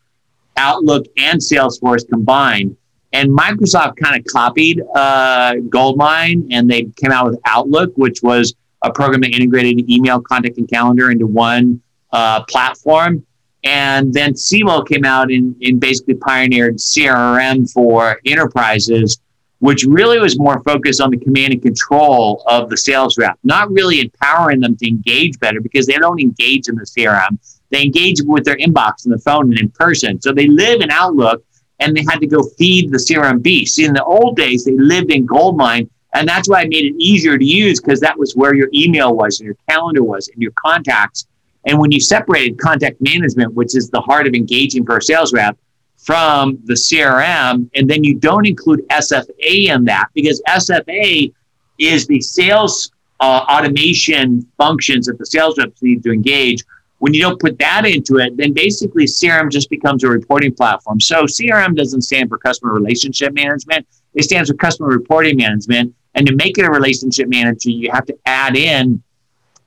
Outlook 0.57 1.05
and 1.17 1.39
Salesforce 1.39 2.07
combined. 2.09 2.75
And 3.13 3.29
Microsoft 3.29 3.97
kind 3.97 4.19
of 4.19 4.25
copied 4.25 4.81
uh, 4.95 5.55
Goldmine 5.69 6.47
and 6.51 6.69
they 6.69 6.83
came 6.95 7.11
out 7.11 7.29
with 7.29 7.39
Outlook, 7.45 7.91
which 7.95 8.21
was 8.23 8.55
a 8.81 8.91
program 8.91 9.21
that 9.21 9.33
integrated 9.33 9.89
email, 9.89 10.21
contact, 10.21 10.57
and 10.57 10.67
calendar 10.67 11.11
into 11.11 11.27
one 11.27 11.81
uh, 12.11 12.43
platform. 12.45 13.25
And 13.67 14.13
then 14.13 14.33
Siebel 14.33 14.83
came 14.83 15.03
out 15.03 15.29
and, 15.29 15.53
and 15.61 15.77
basically 15.77 16.13
pioneered 16.13 16.77
CRM 16.77 17.69
for 17.69 18.17
enterprises, 18.25 19.19
which 19.59 19.83
really 19.83 20.19
was 20.19 20.39
more 20.39 20.63
focused 20.63 21.01
on 21.01 21.11
the 21.11 21.17
command 21.17 21.51
and 21.51 21.61
control 21.61 22.43
of 22.47 22.69
the 22.69 22.77
sales 22.77 23.17
rep, 23.17 23.37
not 23.43 23.69
really 23.69 23.99
empowering 23.99 24.61
them 24.61 24.77
to 24.77 24.87
engage 24.87 25.37
better 25.39 25.59
because 25.59 25.85
they 25.85 25.97
don't 25.97 26.21
engage 26.21 26.69
in 26.69 26.75
the 26.75 26.85
CRM. 26.85 27.37
They 27.69 27.83
engage 27.83 28.21
with 28.23 28.45
their 28.45 28.55
inbox 28.55 29.03
and 29.03 29.13
the 29.13 29.19
phone 29.19 29.51
and 29.51 29.59
in 29.59 29.69
person. 29.71 30.21
So 30.21 30.31
they 30.31 30.47
live 30.47 30.79
in 30.79 30.89
Outlook 30.89 31.43
and 31.79 31.93
they 31.93 32.05
had 32.09 32.21
to 32.21 32.27
go 32.27 32.43
feed 32.57 32.89
the 32.89 32.97
CRM 32.97 33.41
beast. 33.41 33.75
See, 33.75 33.83
in 33.83 33.93
the 33.93 34.03
old 34.03 34.37
days, 34.37 34.63
they 34.63 34.77
lived 34.77 35.11
in 35.11 35.25
Goldmine. 35.25 35.89
And 36.13 36.25
that's 36.25 36.47
why 36.47 36.61
I 36.61 36.67
made 36.67 36.85
it 36.85 36.95
easier 36.97 37.37
to 37.37 37.45
use 37.45 37.81
because 37.81 37.99
that 37.99 38.17
was 38.17 38.33
where 38.33 38.55
your 38.55 38.69
email 38.73 39.13
was 39.13 39.41
and 39.41 39.45
your 39.45 39.57
calendar 39.67 40.03
was 40.03 40.29
and 40.29 40.41
your 40.41 40.53
contacts 40.53 41.27
and 41.67 41.77
when 41.77 41.91
you 41.91 41.99
separated 41.99 42.57
contact 42.57 42.99
management, 43.01 43.53
which 43.53 43.75
is 43.75 43.89
the 43.89 43.99
heart 43.99 44.25
of 44.25 44.33
engaging 44.33 44.85
for 44.85 44.97
a 44.97 45.01
sales 45.01 45.33
rep, 45.33 45.57
from 45.97 46.57
the 46.63 46.73
CRM, 46.73 47.69
and 47.75 47.89
then 47.89 48.03
you 48.03 48.15
don't 48.15 48.47
include 48.47 48.87
SFA 48.87 49.29
in 49.75 49.83
that 49.83 50.07
because 50.13 50.41
SFA 50.47 51.33
is 51.77 52.07
the 52.07 52.21
sales 52.21 52.91
uh, 53.19 53.45
automation 53.49 54.47
functions 54.57 55.07
that 55.07 55.17
the 55.17 55.25
sales 55.25 55.57
reps 55.57 55.81
need 55.81 56.01
to 56.03 56.11
engage. 56.11 56.63
When 56.99 57.13
you 57.13 57.21
don't 57.21 57.39
put 57.39 57.59
that 57.59 57.85
into 57.85 58.17
it, 58.19 58.37
then 58.37 58.53
basically 58.53 59.03
CRM 59.03 59.51
just 59.51 59.69
becomes 59.69 60.03
a 60.05 60.07
reporting 60.07 60.53
platform. 60.53 61.01
So 61.01 61.25
CRM 61.25 61.75
doesn't 61.75 62.01
stand 62.01 62.29
for 62.29 62.37
customer 62.37 62.73
relationship 62.73 63.33
management; 63.33 63.85
it 64.13 64.23
stands 64.23 64.49
for 64.49 64.55
customer 64.55 64.89
reporting 64.89 65.35
management. 65.35 65.93
And 66.15 66.25
to 66.27 66.35
make 66.35 66.57
it 66.57 66.63
a 66.63 66.71
relationship 66.71 67.27
manager, 67.27 67.69
you 67.69 67.91
have 67.91 68.05
to 68.05 68.17
add 68.25 68.55
in 68.55 69.03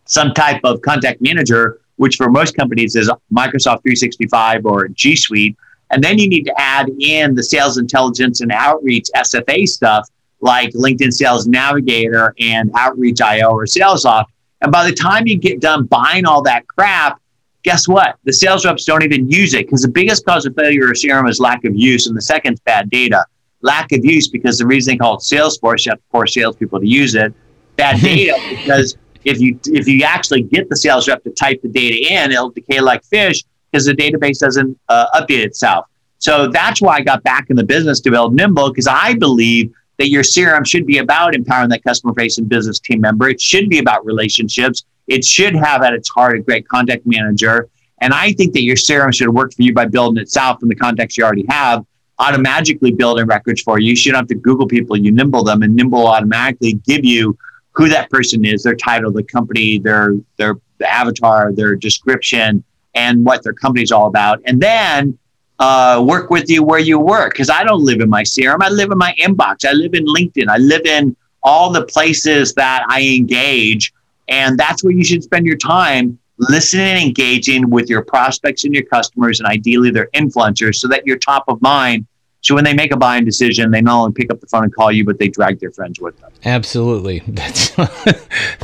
some 0.06 0.32
type 0.32 0.60
of 0.64 0.80
contact 0.80 1.20
manager 1.20 1.80
which 2.00 2.16
for 2.16 2.30
most 2.30 2.56
companies 2.56 2.96
is 2.96 3.10
Microsoft 3.30 3.82
365 3.82 4.64
or 4.64 4.88
G 4.88 5.14
Suite. 5.14 5.54
And 5.90 6.02
then 6.02 6.18
you 6.18 6.30
need 6.30 6.44
to 6.44 6.54
add 6.56 6.88
in 6.98 7.34
the 7.34 7.42
sales 7.42 7.76
intelligence 7.76 8.40
and 8.40 8.50
outreach 8.52 9.08
SFA 9.14 9.68
stuff 9.68 10.08
like 10.40 10.70
LinkedIn 10.70 11.12
Sales 11.12 11.46
Navigator 11.46 12.34
and 12.40 12.70
Outreach 12.74 13.20
IO 13.20 13.50
or 13.50 13.66
SalesLoft. 13.66 14.24
And 14.62 14.72
by 14.72 14.88
the 14.88 14.96
time 14.96 15.26
you 15.26 15.36
get 15.36 15.60
done 15.60 15.84
buying 15.84 16.24
all 16.24 16.40
that 16.44 16.66
crap, 16.68 17.20
guess 17.64 17.86
what? 17.86 18.16
The 18.24 18.32
sales 18.32 18.64
reps 18.64 18.86
don't 18.86 19.02
even 19.02 19.30
use 19.30 19.52
it 19.52 19.66
because 19.66 19.82
the 19.82 19.88
biggest 19.88 20.24
cause 20.24 20.46
of 20.46 20.54
failure 20.54 20.88
of 20.88 20.96
CRM 20.96 21.28
is 21.28 21.38
lack 21.38 21.66
of 21.66 21.76
use, 21.76 22.06
and 22.06 22.16
the 22.16 22.22
second 22.22 22.54
is 22.54 22.60
bad 22.60 22.88
data. 22.88 23.26
Lack 23.60 23.92
of 23.92 24.02
use 24.06 24.26
because 24.26 24.56
the 24.56 24.66
reason 24.66 24.94
they 24.94 24.96
call 24.96 25.16
it 25.16 25.20
Salesforce, 25.20 25.84
you 25.84 25.90
have 25.90 25.98
to 25.98 26.04
force 26.10 26.32
salespeople 26.32 26.80
to 26.80 26.88
use 26.88 27.14
it. 27.14 27.34
Bad 27.76 28.00
data 28.00 28.38
because 28.48 28.96
if 29.24 29.40
you 29.40 29.58
if 29.66 29.86
you 29.86 30.02
actually 30.02 30.42
get 30.42 30.68
the 30.68 30.76
sales 30.76 31.08
rep 31.08 31.22
to 31.24 31.30
type 31.30 31.60
the 31.62 31.68
data 31.68 32.12
in, 32.12 32.32
it'll 32.32 32.50
decay 32.50 32.80
like 32.80 33.04
fish 33.04 33.44
because 33.70 33.86
the 33.86 33.92
database 33.92 34.38
doesn't 34.38 34.78
uh, 34.88 35.06
update 35.14 35.44
itself. 35.44 35.86
So 36.18 36.48
that's 36.48 36.82
why 36.82 36.96
I 36.96 37.00
got 37.00 37.22
back 37.22 37.48
in 37.48 37.56
the 37.56 37.64
business 37.64 38.00
to 38.00 38.10
build 38.10 38.34
Nimble 38.34 38.70
because 38.70 38.86
I 38.86 39.14
believe 39.14 39.72
that 39.98 40.08
your 40.08 40.22
CRM 40.22 40.66
should 40.66 40.86
be 40.86 40.98
about 40.98 41.34
empowering 41.34 41.68
that 41.70 41.84
customer 41.84 42.14
facing 42.14 42.46
business 42.46 42.78
team 42.78 43.00
member. 43.00 43.28
It 43.28 43.40
should 43.40 43.68
be 43.68 43.78
about 43.78 44.04
relationships. 44.04 44.84
It 45.06 45.24
should 45.24 45.54
have 45.54 45.82
at 45.82 45.92
its 45.92 46.08
heart 46.08 46.38
a 46.38 46.40
great 46.40 46.66
contact 46.68 47.06
manager. 47.06 47.68
And 48.00 48.14
I 48.14 48.32
think 48.32 48.54
that 48.54 48.62
your 48.62 48.76
CRM 48.76 49.14
should 49.14 49.28
work 49.28 49.52
for 49.54 49.62
you 49.62 49.74
by 49.74 49.86
building 49.86 50.20
itself 50.20 50.62
in 50.62 50.68
the 50.68 50.74
context 50.74 51.18
you 51.18 51.24
already 51.24 51.44
have, 51.48 51.84
automatically 52.18 52.92
building 52.92 53.26
records 53.26 53.60
for 53.62 53.78
you. 53.78 53.90
You 53.90 53.96
shouldn't 53.96 54.16
have 54.16 54.28
to 54.28 54.34
Google 54.34 54.66
people, 54.66 54.96
you 54.96 55.12
nimble 55.12 55.44
them, 55.44 55.62
and 55.62 55.74
nimble 55.74 56.06
automatically 56.06 56.74
give 56.74 57.04
you 57.04 57.36
who 57.80 57.88
that 57.88 58.10
person 58.10 58.44
is, 58.44 58.62
their 58.62 58.74
title, 58.74 59.10
the 59.10 59.22
company, 59.22 59.78
their 59.78 60.12
their 60.36 60.56
avatar, 60.86 61.50
their 61.50 61.74
description, 61.74 62.62
and 62.94 63.24
what 63.24 63.42
their 63.42 63.54
company 63.54 63.82
is 63.82 63.90
all 63.90 64.06
about. 64.06 64.38
And 64.44 64.60
then 64.60 65.18
uh, 65.58 66.04
work 66.06 66.28
with 66.28 66.50
you 66.50 66.62
where 66.62 66.78
you 66.78 66.98
work. 66.98 67.32
Because 67.32 67.48
I 67.48 67.64
don't 67.64 67.82
live 67.82 68.02
in 68.02 68.10
my 68.10 68.22
CRM, 68.22 68.58
I 68.60 68.68
live 68.68 68.90
in 68.90 68.98
my 68.98 69.14
inbox, 69.18 69.66
I 69.66 69.72
live 69.72 69.94
in 69.94 70.04
LinkedIn, 70.04 70.48
I 70.48 70.58
live 70.58 70.84
in 70.84 71.16
all 71.42 71.70
the 71.70 71.86
places 71.86 72.52
that 72.54 72.84
I 72.90 73.00
engage. 73.02 73.94
And 74.28 74.58
that's 74.58 74.84
where 74.84 74.92
you 74.92 75.02
should 75.02 75.22
spend 75.22 75.46
your 75.46 75.56
time 75.56 76.18
listening 76.38 76.86
and 76.86 77.02
engaging 77.02 77.70
with 77.70 77.88
your 77.88 78.04
prospects 78.04 78.64
and 78.64 78.74
your 78.74 78.84
customers, 78.84 79.40
and 79.40 79.48
ideally 79.48 79.90
their 79.90 80.08
influencers, 80.14 80.74
so 80.74 80.88
that 80.88 81.06
you're 81.06 81.18
top 81.18 81.44
of 81.48 81.62
mind 81.62 82.06
so 82.42 82.54
when 82.54 82.64
they 82.64 82.72
make 82.72 82.90
a 82.92 82.96
buying 82.96 83.24
decision, 83.24 83.70
they 83.70 83.82
not 83.82 84.00
only 84.00 84.12
pick 84.12 84.30
up 84.30 84.40
the 84.40 84.46
phone 84.46 84.64
and 84.64 84.74
call 84.74 84.90
you, 84.90 85.04
but 85.04 85.18
they 85.18 85.28
drag 85.28 85.60
their 85.60 85.70
friends 85.70 86.00
with 86.00 86.18
them. 86.20 86.30
Absolutely, 86.44 87.22
that's 87.28 87.70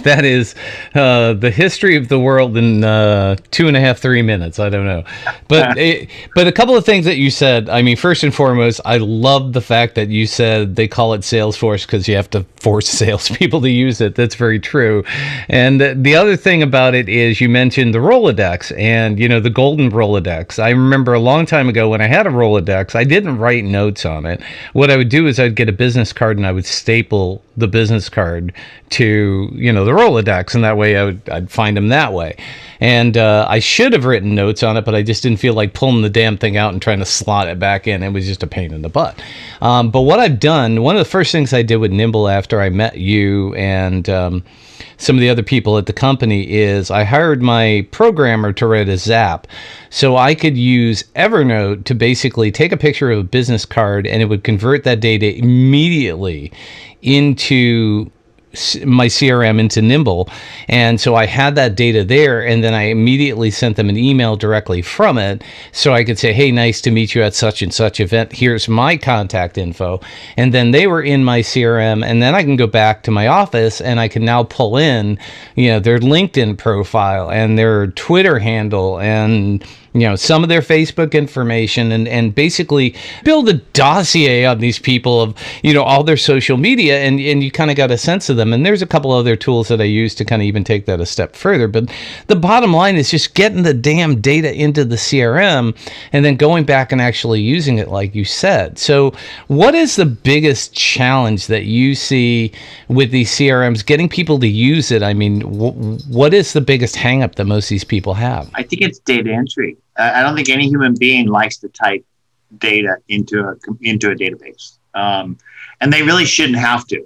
that 0.02 0.24
is 0.24 0.54
uh, 0.94 1.34
the 1.34 1.50
history 1.50 1.96
of 1.96 2.08
the 2.08 2.18
world 2.18 2.56
in 2.56 2.84
uh, 2.84 3.36
two 3.50 3.68
and 3.68 3.76
a 3.76 3.80
half, 3.80 3.98
three 3.98 4.22
minutes. 4.22 4.58
I 4.58 4.70
don't 4.70 4.86
know, 4.86 5.04
but 5.48 5.76
it, 5.78 6.08
but 6.34 6.46
a 6.46 6.52
couple 6.52 6.74
of 6.74 6.86
things 6.86 7.04
that 7.04 7.16
you 7.18 7.30
said. 7.30 7.68
I 7.68 7.82
mean, 7.82 7.96
first 7.96 8.22
and 8.22 8.34
foremost, 8.34 8.80
I 8.84 8.96
love 8.96 9.52
the 9.52 9.60
fact 9.60 9.94
that 9.96 10.08
you 10.08 10.26
said 10.26 10.76
they 10.76 10.88
call 10.88 11.12
it 11.12 11.20
Salesforce 11.20 11.84
because 11.84 12.08
you 12.08 12.16
have 12.16 12.30
to 12.30 12.44
force 12.56 12.88
salespeople 12.88 13.60
to 13.60 13.70
use 13.70 14.00
it. 14.00 14.14
That's 14.14 14.34
very 14.36 14.58
true. 14.58 15.04
And 15.48 15.80
the 15.80 16.16
other 16.16 16.36
thing 16.36 16.62
about 16.62 16.94
it 16.94 17.10
is 17.10 17.42
you 17.42 17.50
mentioned 17.50 17.92
the 17.92 17.98
Rolodex 17.98 18.76
and 18.78 19.18
you 19.18 19.28
know 19.28 19.40
the 19.40 19.50
golden 19.50 19.90
Rolodex. 19.90 20.62
I 20.62 20.70
remember 20.70 21.12
a 21.12 21.20
long 21.20 21.44
time 21.44 21.68
ago 21.68 21.90
when 21.90 22.00
I 22.00 22.06
had 22.06 22.26
a 22.26 22.30
Rolodex, 22.30 22.94
I 22.94 23.04
didn't 23.04 23.36
write 23.66 23.70
notes 23.70 24.04
on 24.04 24.26
it. 24.26 24.40
What 24.72 24.90
I 24.90 24.96
would 24.96 25.08
do 25.08 25.26
is 25.26 25.38
I'd 25.38 25.54
get 25.54 25.68
a 25.68 25.72
business 25.72 26.12
card 26.12 26.36
and 26.36 26.46
I 26.46 26.52
would 26.52 26.66
staple 26.66 27.42
the 27.56 27.68
business 27.68 28.08
card 28.08 28.52
to 28.90 29.48
you 29.52 29.72
know 29.72 29.84
the 29.84 29.92
Rolodex, 29.92 30.54
and 30.54 30.64
that 30.64 30.76
way 30.76 30.96
I 30.96 31.04
would 31.04 31.28
I'd 31.28 31.50
find 31.50 31.76
them 31.76 31.88
that 31.88 32.12
way. 32.12 32.36
And 32.78 33.16
uh, 33.16 33.46
I 33.48 33.58
should 33.58 33.94
have 33.94 34.04
written 34.04 34.34
notes 34.34 34.62
on 34.62 34.76
it, 34.76 34.84
but 34.84 34.94
I 34.94 35.02
just 35.02 35.22
didn't 35.22 35.40
feel 35.40 35.54
like 35.54 35.72
pulling 35.72 36.02
the 36.02 36.10
damn 36.10 36.36
thing 36.36 36.56
out 36.58 36.72
and 36.72 36.82
trying 36.82 36.98
to 36.98 37.06
slot 37.06 37.48
it 37.48 37.58
back 37.58 37.86
in. 37.86 38.02
It 38.02 38.10
was 38.10 38.26
just 38.26 38.42
a 38.42 38.46
pain 38.46 38.72
in 38.72 38.82
the 38.82 38.90
butt. 38.90 39.20
Um, 39.62 39.90
but 39.90 40.02
what 40.02 40.20
I've 40.20 40.38
done, 40.38 40.82
one 40.82 40.94
of 40.94 41.00
the 41.00 41.10
first 41.10 41.32
things 41.32 41.54
I 41.54 41.62
did 41.62 41.76
with 41.76 41.90
Nimble 41.90 42.28
after 42.28 42.60
I 42.60 42.68
met 42.68 42.98
you 42.98 43.54
and 43.54 44.08
um, 44.10 44.44
some 44.98 45.16
of 45.16 45.20
the 45.20 45.28
other 45.28 45.42
people 45.42 45.78
at 45.78 45.86
the 45.86 45.92
company 45.92 46.50
is 46.50 46.90
I 46.90 47.04
hired 47.04 47.42
my 47.42 47.86
programmer 47.90 48.52
to 48.54 48.66
write 48.66 48.88
a 48.88 48.96
zap. 48.96 49.46
So 49.90 50.16
I 50.16 50.34
could 50.34 50.56
use 50.56 51.04
Evernote 51.14 51.84
to 51.84 51.94
basically 51.94 52.50
take 52.50 52.72
a 52.72 52.76
picture 52.76 53.10
of 53.10 53.18
a 53.18 53.24
business 53.24 53.64
card 53.64 54.06
and 54.06 54.22
it 54.22 54.26
would 54.26 54.44
convert 54.44 54.84
that 54.84 55.00
data 55.00 55.36
immediately 55.36 56.52
into 57.02 58.10
my 58.84 59.06
CRM 59.06 59.58
into 59.58 59.82
Nimble. 59.82 60.28
And 60.68 61.00
so 61.00 61.14
I 61.14 61.26
had 61.26 61.54
that 61.56 61.74
data 61.74 62.04
there, 62.04 62.44
and 62.44 62.62
then 62.62 62.74
I 62.74 62.84
immediately 62.84 63.50
sent 63.50 63.76
them 63.76 63.88
an 63.88 63.96
email 63.96 64.36
directly 64.36 64.82
from 64.82 65.18
it. 65.18 65.42
So 65.72 65.92
I 65.92 66.04
could 66.04 66.18
say, 66.18 66.32
hey, 66.32 66.50
nice 66.50 66.80
to 66.82 66.90
meet 66.90 67.14
you 67.14 67.22
at 67.22 67.34
such 67.34 67.62
and 67.62 67.72
such 67.72 68.00
event. 68.00 68.32
Here's 68.32 68.68
my 68.68 68.96
contact 68.96 69.58
info. 69.58 70.00
And 70.36 70.52
then 70.52 70.70
they 70.70 70.86
were 70.86 71.02
in 71.02 71.24
my 71.24 71.40
CRM, 71.40 72.04
and 72.04 72.22
then 72.22 72.34
I 72.34 72.42
can 72.42 72.56
go 72.56 72.66
back 72.66 73.02
to 73.04 73.10
my 73.10 73.26
office 73.26 73.80
and 73.80 74.00
I 74.00 74.08
can 74.08 74.24
now 74.24 74.42
pull 74.42 74.76
in, 74.76 75.18
you 75.54 75.68
know, 75.68 75.80
their 75.80 75.98
LinkedIn 75.98 76.58
profile 76.58 77.30
and 77.30 77.58
their 77.58 77.88
Twitter 77.88 78.38
handle 78.38 78.98
and 78.98 79.64
you 79.96 80.06
know 80.06 80.14
some 80.14 80.42
of 80.42 80.50
their 80.50 80.60
Facebook 80.60 81.12
information 81.12 81.90
and 81.90 82.06
and 82.06 82.34
basically 82.34 82.94
build 83.24 83.48
a 83.48 83.54
dossier 83.54 84.44
on 84.44 84.58
these 84.58 84.78
people 84.78 85.22
of 85.22 85.34
you 85.62 85.72
know 85.72 85.82
all 85.82 86.04
their 86.04 86.18
social 86.18 86.58
media 86.58 87.00
and 87.00 87.18
and 87.18 87.42
you 87.42 87.50
kind 87.50 87.70
of 87.70 87.78
got 87.78 87.90
a 87.90 87.96
sense 87.96 88.28
of 88.28 88.36
them. 88.36 88.52
And 88.52 88.64
there's 88.64 88.82
a 88.82 88.86
couple 88.86 89.10
other 89.10 89.36
tools 89.36 89.68
that 89.68 89.80
I 89.80 89.84
use 89.84 90.14
to 90.16 90.24
kind 90.24 90.42
of 90.42 90.46
even 90.46 90.64
take 90.64 90.84
that 90.84 91.00
a 91.00 91.06
step 91.06 91.34
further. 91.34 91.66
But 91.66 91.90
the 92.26 92.36
bottom 92.36 92.74
line 92.74 92.96
is 92.96 93.10
just 93.10 93.34
getting 93.34 93.62
the 93.62 93.72
damn 93.72 94.20
data 94.20 94.54
into 94.54 94.84
the 94.84 94.96
CRM 94.96 95.74
and 96.12 96.24
then 96.24 96.36
going 96.36 96.64
back 96.64 96.92
and 96.92 97.00
actually 97.00 97.40
using 97.40 97.78
it 97.78 97.88
like 97.88 98.14
you 98.14 98.26
said. 98.26 98.78
So 98.78 99.14
what 99.46 99.74
is 99.74 99.96
the 99.96 100.06
biggest 100.06 100.74
challenge 100.74 101.46
that 101.46 101.64
you 101.64 101.94
see 101.94 102.52
with 102.88 103.10
these 103.10 103.30
CRMs 103.30 103.84
getting 103.84 104.10
people 104.10 104.38
to 104.40 104.48
use 104.48 104.90
it? 104.90 105.02
I 105.02 105.14
mean 105.14 105.40
what 105.40 106.34
is 106.34 106.52
the 106.52 106.60
biggest 106.60 106.96
hangup 106.96 107.36
that 107.36 107.46
most 107.46 107.66
of 107.66 107.70
these 107.70 107.84
people 107.84 108.12
have? 108.12 108.50
I 108.54 108.62
think 108.62 108.82
it's 108.82 108.98
data 108.98 109.32
entry 109.32 109.78
I 109.98 110.22
don't 110.22 110.34
think 110.34 110.48
any 110.48 110.68
human 110.68 110.94
being 110.94 111.26
likes 111.26 111.58
to 111.58 111.68
type 111.68 112.04
data 112.58 112.96
into 113.08 113.40
a 113.40 113.56
into 113.80 114.10
a 114.10 114.14
database, 114.14 114.78
um, 114.94 115.38
and 115.80 115.92
they 115.92 116.02
really 116.02 116.24
shouldn't 116.24 116.58
have 116.58 116.86
to. 116.88 117.04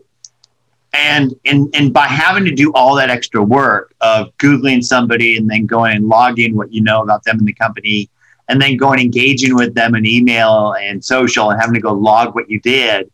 And, 0.93 1.35
and 1.45 1.73
and 1.75 1.93
by 1.93 2.07
having 2.07 2.45
to 2.47 2.51
do 2.51 2.73
all 2.75 2.97
that 2.97 3.11
extra 3.11 3.43
work 3.43 3.95
of 4.01 4.37
googling 4.39 4.83
somebody 4.83 5.37
and 5.37 5.49
then 5.49 5.67
going 5.67 5.97
and 5.97 6.09
logging 6.09 6.57
what 6.57 6.73
you 6.73 6.83
know 6.83 7.01
about 7.03 7.23
them 7.23 7.39
in 7.39 7.45
the 7.45 7.53
company, 7.53 8.11
and 8.49 8.61
then 8.61 8.77
going 8.77 8.99
engaging 8.99 9.55
with 9.55 9.75
them 9.75 9.95
in 9.95 10.05
email 10.05 10.75
and 10.81 11.05
social 11.05 11.51
and 11.51 11.61
having 11.61 11.75
to 11.75 11.81
go 11.81 11.93
log 11.93 12.35
what 12.35 12.51
you 12.51 12.59
did, 12.61 13.09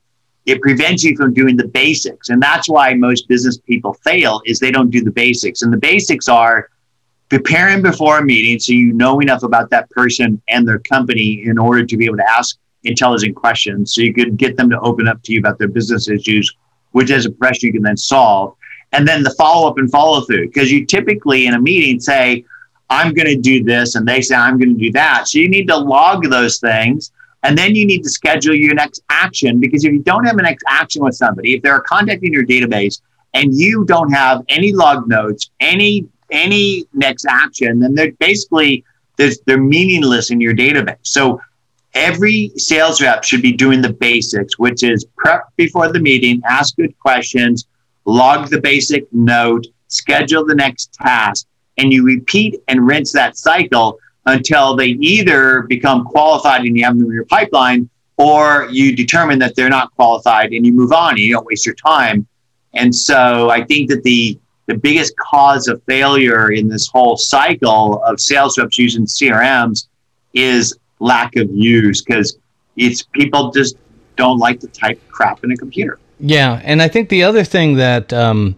it 0.47 0.63
prevents 0.63 1.05
you 1.05 1.15
from 1.17 1.35
doing 1.35 1.57
the 1.57 1.69
basics. 1.69 2.31
And 2.31 2.43
that's 2.43 2.69
why 2.69 2.95
most 2.95 3.29
business 3.29 3.59
people 3.59 3.93
fail 3.93 4.41
is 4.47 4.59
they 4.59 4.71
don't 4.71 4.91
do 4.91 5.05
the 5.05 5.11
basics. 5.11 5.61
And 5.61 5.71
the 5.71 5.77
basics 5.77 6.29
are 6.29 6.71
preparing 7.29 7.83
before 7.83 8.19
a 8.19 8.25
meeting 8.25 8.59
so 8.59 8.73
you 8.73 8.93
know 8.93 9.21
enough 9.21 9.43
about 9.43 9.71
that 9.71 9.91
person 9.91 10.41
and 10.49 10.67
their 10.67 10.79
company 10.79 11.43
in 11.45 11.59
order 11.59 11.85
to 11.85 11.97
be 11.97 12.05
able 12.05 12.17
to 12.17 12.31
ask 12.31 12.59
intelligent 12.85 13.35
questions 13.35 13.95
so 13.95 14.01
you 14.01 14.15
could 14.15 14.37
get 14.37 14.57
them 14.57 14.71
to 14.71 14.79
open 14.81 15.09
up 15.09 15.21
to 15.23 15.33
you 15.33 15.41
about 15.41 15.59
their 15.59 15.69
business 15.69 16.09
issues 16.09 16.55
which 16.97 17.11
as 17.11 17.27
a 17.27 17.31
professional 17.31 17.67
you 17.67 17.73
can 17.75 17.83
then 17.83 17.97
solve. 17.97 18.57
And 18.93 19.07
then 19.07 19.23
the 19.23 19.35
follow 19.37 19.69
up 19.69 19.77
and 19.77 19.91
follow 19.91 20.23
through 20.23 20.47
because 20.47 20.73
you 20.73 20.87
typically 20.87 21.47
in 21.47 21.53
a 21.53 21.61
meeting 21.61 22.01
say 22.01 22.45
i'm 22.89 23.13
going 23.13 23.27
to 23.27 23.37
do 23.37 23.63
this 23.63 23.97
and 23.97 24.09
they 24.09 24.23
say 24.23 24.35
i'm 24.35 24.59
going 24.59 24.75
to 24.75 24.81
do 24.81 24.93
that. 24.93 25.29
So 25.29 25.39
you 25.39 25.51
need 25.51 25.67
to 25.69 25.77
log 25.77 26.25
those 26.31 26.59
things 26.59 27.13
and 27.43 27.59
then 27.59 27.75
you 27.75 27.85
need 27.85 28.03
to 28.03 28.09
schedule 28.09 28.55
your 28.55 28.75
next 28.75 29.03
action 29.11 29.61
because 29.61 29.85
if 29.85 29.93
you 29.93 30.03
don't 30.03 30.25
have 30.25 30.39
a 30.39 30.43
next 30.43 30.65
action 30.69 31.05
with 31.05 31.15
somebody 31.15 31.55
if 31.55 31.63
they're 31.63 31.81
contacting 31.81 32.29
in 32.29 32.33
your 32.33 32.47
database 32.47 33.03
and 33.35 33.55
you 33.55 33.85
don't 33.85 34.11
have 34.11 34.43
any 34.49 34.73
log 34.73 35.07
notes 35.07 35.51
any 35.61 36.09
any 36.31 36.87
next 36.93 37.27
action, 37.27 37.81
then 37.81 37.95
they're 37.95 38.13
basically 38.13 38.85
they're 39.17 39.59
meaningless 39.59 40.31
in 40.31 40.41
your 40.41 40.55
database. 40.55 40.99
So 41.03 41.41
every 41.95 42.53
sales 42.57 43.01
rep 43.01 43.25
should 43.25 43.43
be 43.43 43.53
doing 43.53 43.81
the 43.81 43.93
basics, 43.93 44.59
which 44.59 44.83
is 44.83 45.07
prep 45.17 45.49
before 45.57 45.91
the 45.91 46.01
meeting, 46.01 46.43
ask 46.47 46.77
good 46.77 46.97
questions, 46.99 47.67
log 48.05 48.51
the 48.51 48.61
basic 48.61 49.11
note, 49.13 49.67
schedule 49.89 50.45
the 50.45 50.55
next 50.55 50.93
task, 50.95 51.47
and 51.79 51.93
you 51.93 52.05
repeat 52.05 52.61
and 52.69 52.87
rinse 52.87 53.13
that 53.13 53.37
cycle 53.37 53.99
until 54.27 54.77
they 54.77 54.89
either 54.89 55.63
become 55.63 56.05
qualified 56.05 56.63
and 56.63 56.77
you 56.77 56.85
have 56.85 56.99
them 56.99 57.07
in 57.07 57.13
your 57.13 57.25
pipeline, 57.27 57.89
or 58.19 58.69
you 58.71 58.95
determine 58.95 59.39
that 59.39 59.55
they're 59.55 59.69
not 59.69 59.95
qualified 59.95 60.53
and 60.53 60.67
you 60.67 60.73
move 60.73 60.93
on 60.93 61.11
and 61.11 61.21
you 61.21 61.33
don't 61.33 61.47
waste 61.47 61.65
your 61.65 61.75
time. 61.75 62.27
And 62.75 62.95
so 62.95 63.51
I 63.51 63.65
think 63.65 63.89
that 63.91 64.03
the 64.03 64.39
the 64.67 64.77
biggest 64.77 65.17
cause 65.17 65.69
of 65.69 65.83
failure 65.85 66.51
in 66.51 66.69
this 66.69 66.87
whole 66.89 67.17
cycle 67.17 68.03
of 68.05 68.21
sales 68.21 68.59
reps 68.59 68.79
using 68.79 69.07
CRMs 69.07 69.87
is 70.35 70.77
lack 70.99 71.37
of 71.37 71.49
use 71.51 72.03
because 72.03 72.37
it's 72.77 73.03
people 73.03 73.51
just 73.51 73.77
don't 74.17 74.39
like 74.39 74.61
to 74.61 74.67
type 74.69 75.01
crap 75.09 75.45
in 75.45 75.53
a 75.53 75.57
computer. 75.57 75.99
Yeah, 76.19 76.61
and 76.65 76.83
I 76.83 76.89
think 76.89 77.09
the 77.09 77.23
other 77.23 77.45
thing 77.45 77.77
that 77.77 78.13
um, 78.13 78.57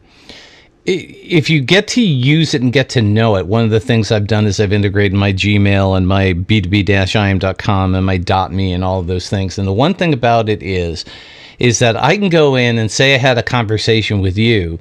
if 0.86 1.50
you 1.50 1.60
get 1.60 1.88
to 1.88 2.00
use 2.00 2.54
it 2.54 2.62
and 2.62 2.72
get 2.72 2.88
to 2.90 3.02
know 3.02 3.36
it, 3.36 3.46
one 3.46 3.64
of 3.64 3.70
the 3.70 3.80
things 3.80 4.10
I've 4.10 4.26
done 4.26 4.46
is 4.46 4.60
I've 4.60 4.72
integrated 4.72 5.12
my 5.12 5.32
Gmail 5.32 5.96
and 5.96 6.08
my 6.08 6.32
b2b-im.com 6.32 7.94
and 7.94 8.06
my 8.06 8.48
.me 8.48 8.72
and 8.72 8.84
all 8.84 9.00
of 9.00 9.06
those 9.06 9.28
things. 9.28 9.58
And 9.58 9.68
the 9.68 9.72
one 9.72 9.94
thing 9.94 10.14
about 10.14 10.48
it 10.48 10.62
is, 10.62 11.04
is 11.58 11.80
that 11.80 11.96
I 11.96 12.16
can 12.16 12.28
go 12.28 12.54
in 12.54 12.78
and 12.78 12.90
say 12.90 13.14
I 13.14 13.18
had 13.18 13.36
a 13.36 13.42
conversation 13.42 14.20
with 14.20 14.38
you 14.38 14.78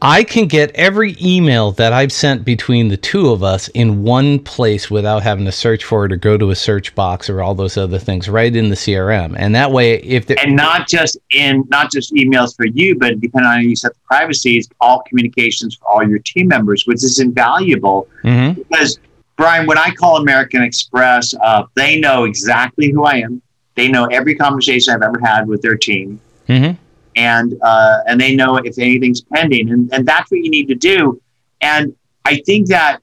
I 0.00 0.22
can 0.22 0.46
get 0.46 0.70
every 0.76 1.16
email 1.20 1.72
that 1.72 1.92
I've 1.92 2.12
sent 2.12 2.44
between 2.44 2.88
the 2.88 2.96
two 2.96 3.30
of 3.30 3.42
us 3.42 3.66
in 3.68 4.04
one 4.04 4.38
place 4.38 4.88
without 4.88 5.24
having 5.24 5.44
to 5.46 5.52
search 5.52 5.82
for 5.82 6.04
it 6.04 6.12
or 6.12 6.16
go 6.16 6.38
to 6.38 6.50
a 6.50 6.54
search 6.54 6.94
box 6.94 7.28
or 7.28 7.42
all 7.42 7.54
those 7.54 7.76
other 7.76 7.98
things 7.98 8.28
right 8.28 8.54
in 8.54 8.68
the 8.68 8.76
CRM. 8.76 9.34
And 9.36 9.54
that 9.56 9.72
way, 9.72 9.94
if 9.94 10.26
there 10.26 10.36
and 10.40 10.54
not 10.54 10.86
just 10.86 11.18
in 11.32 11.64
not 11.68 11.90
just 11.90 12.14
emails 12.14 12.54
for 12.54 12.66
you, 12.66 12.96
but 12.96 13.20
depending 13.20 13.48
on 13.48 13.54
how 13.54 13.60
you 13.60 13.74
set 13.74 13.92
the 13.94 14.00
privacy, 14.04 14.62
all 14.80 15.02
communications 15.08 15.74
for 15.74 15.88
all 15.88 16.08
your 16.08 16.20
team 16.20 16.46
members, 16.46 16.86
which 16.86 17.02
is 17.02 17.18
invaluable 17.18 18.08
mm-hmm. 18.22 18.60
because 18.60 19.00
Brian, 19.36 19.66
when 19.66 19.78
I 19.78 19.90
call 19.90 20.18
American 20.18 20.62
Express 20.62 21.34
up, 21.42 21.70
they 21.74 21.98
know 21.98 22.24
exactly 22.24 22.90
who 22.92 23.04
I 23.04 23.16
am. 23.16 23.42
They 23.74 23.88
know 23.88 24.06
every 24.06 24.36
conversation 24.36 24.94
I've 24.94 25.02
ever 25.02 25.20
had 25.24 25.48
with 25.48 25.62
their 25.62 25.76
team. 25.76 26.20
Mm-hmm. 26.48 26.82
And, 27.18 27.58
uh, 27.62 27.98
and 28.06 28.20
they 28.20 28.36
know 28.36 28.56
if 28.56 28.78
anything's 28.78 29.22
pending. 29.22 29.70
And, 29.70 29.92
and 29.92 30.06
that's 30.06 30.30
what 30.30 30.40
you 30.40 30.50
need 30.50 30.68
to 30.68 30.74
do. 30.74 31.20
And 31.60 31.94
I 32.24 32.40
think 32.46 32.68
that 32.68 33.00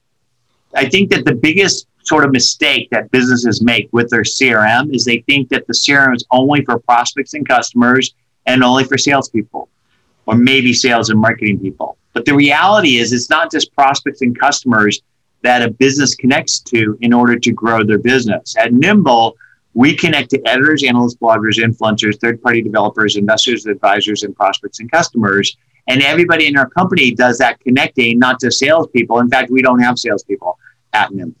I 0.74 0.88
think 0.88 1.10
that 1.10 1.24
the 1.24 1.34
biggest 1.34 1.86
sort 2.02 2.24
of 2.24 2.32
mistake 2.32 2.88
that 2.90 3.10
businesses 3.10 3.62
make 3.62 3.88
with 3.92 4.10
their 4.10 4.22
CRM 4.22 4.94
is 4.94 5.04
they 5.04 5.20
think 5.22 5.48
that 5.48 5.66
the 5.66 5.72
CRM 5.72 6.14
is 6.14 6.24
only 6.30 6.64
for 6.64 6.78
prospects 6.78 7.34
and 7.34 7.48
customers 7.48 8.14
and 8.46 8.62
only 8.62 8.84
for 8.84 8.96
salespeople, 8.96 9.68
or 10.26 10.36
maybe 10.36 10.72
sales 10.72 11.10
and 11.10 11.20
marketing 11.20 11.58
people. 11.58 11.96
But 12.12 12.24
the 12.24 12.34
reality 12.34 12.98
is, 12.98 13.12
it's 13.12 13.28
not 13.28 13.50
just 13.50 13.74
prospects 13.74 14.22
and 14.22 14.38
customers 14.38 15.02
that 15.42 15.62
a 15.62 15.70
business 15.70 16.14
connects 16.14 16.60
to 16.60 16.96
in 17.00 17.12
order 17.12 17.38
to 17.38 17.52
grow 17.52 17.84
their 17.84 17.98
business. 17.98 18.54
At 18.56 18.72
Nimble, 18.72 19.36
we 19.76 19.94
connect 19.94 20.30
to 20.30 20.40
editors, 20.48 20.82
analysts, 20.82 21.16
bloggers, 21.16 21.62
influencers, 21.62 22.18
third 22.18 22.42
party 22.42 22.62
developers, 22.62 23.16
investors, 23.16 23.66
advisors, 23.66 24.22
and 24.22 24.34
prospects 24.34 24.80
and 24.80 24.90
customers. 24.90 25.54
And 25.86 26.00
everybody 26.00 26.46
in 26.46 26.56
our 26.56 26.66
company 26.66 27.10
does 27.10 27.36
that 27.38 27.60
connecting, 27.60 28.18
not 28.18 28.40
to 28.40 28.50
salespeople. 28.50 29.18
In 29.18 29.28
fact, 29.28 29.50
we 29.50 29.60
don't 29.60 29.80
have 29.80 29.98
salespeople 29.98 30.58
at 30.94 31.12
Nimble. 31.12 31.36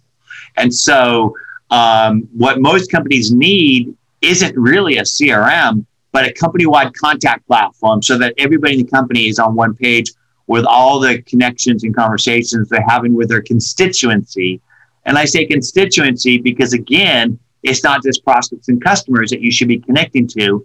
And 0.58 0.72
so, 0.72 1.34
um, 1.70 2.28
what 2.34 2.60
most 2.60 2.92
companies 2.92 3.32
need 3.32 3.96
isn't 4.20 4.54
really 4.54 4.98
a 4.98 5.02
CRM, 5.02 5.86
but 6.12 6.28
a 6.28 6.32
company 6.34 6.66
wide 6.66 6.92
contact 6.94 7.46
platform 7.46 8.02
so 8.02 8.18
that 8.18 8.34
everybody 8.36 8.78
in 8.78 8.84
the 8.84 8.90
company 8.90 9.28
is 9.28 9.38
on 9.38 9.54
one 9.54 9.74
page 9.74 10.12
with 10.46 10.66
all 10.66 11.00
the 11.00 11.22
connections 11.22 11.84
and 11.84 11.96
conversations 11.96 12.68
they're 12.68 12.84
having 12.86 13.14
with 13.14 13.30
their 13.30 13.42
constituency. 13.42 14.60
And 15.06 15.16
I 15.16 15.24
say 15.24 15.46
constituency 15.46 16.36
because, 16.36 16.74
again, 16.74 17.38
it's 17.62 17.82
not 17.82 18.02
just 18.02 18.24
prospects 18.24 18.68
and 18.68 18.82
customers 18.82 19.30
that 19.30 19.40
you 19.40 19.50
should 19.50 19.68
be 19.68 19.78
connecting 19.78 20.26
to. 20.28 20.64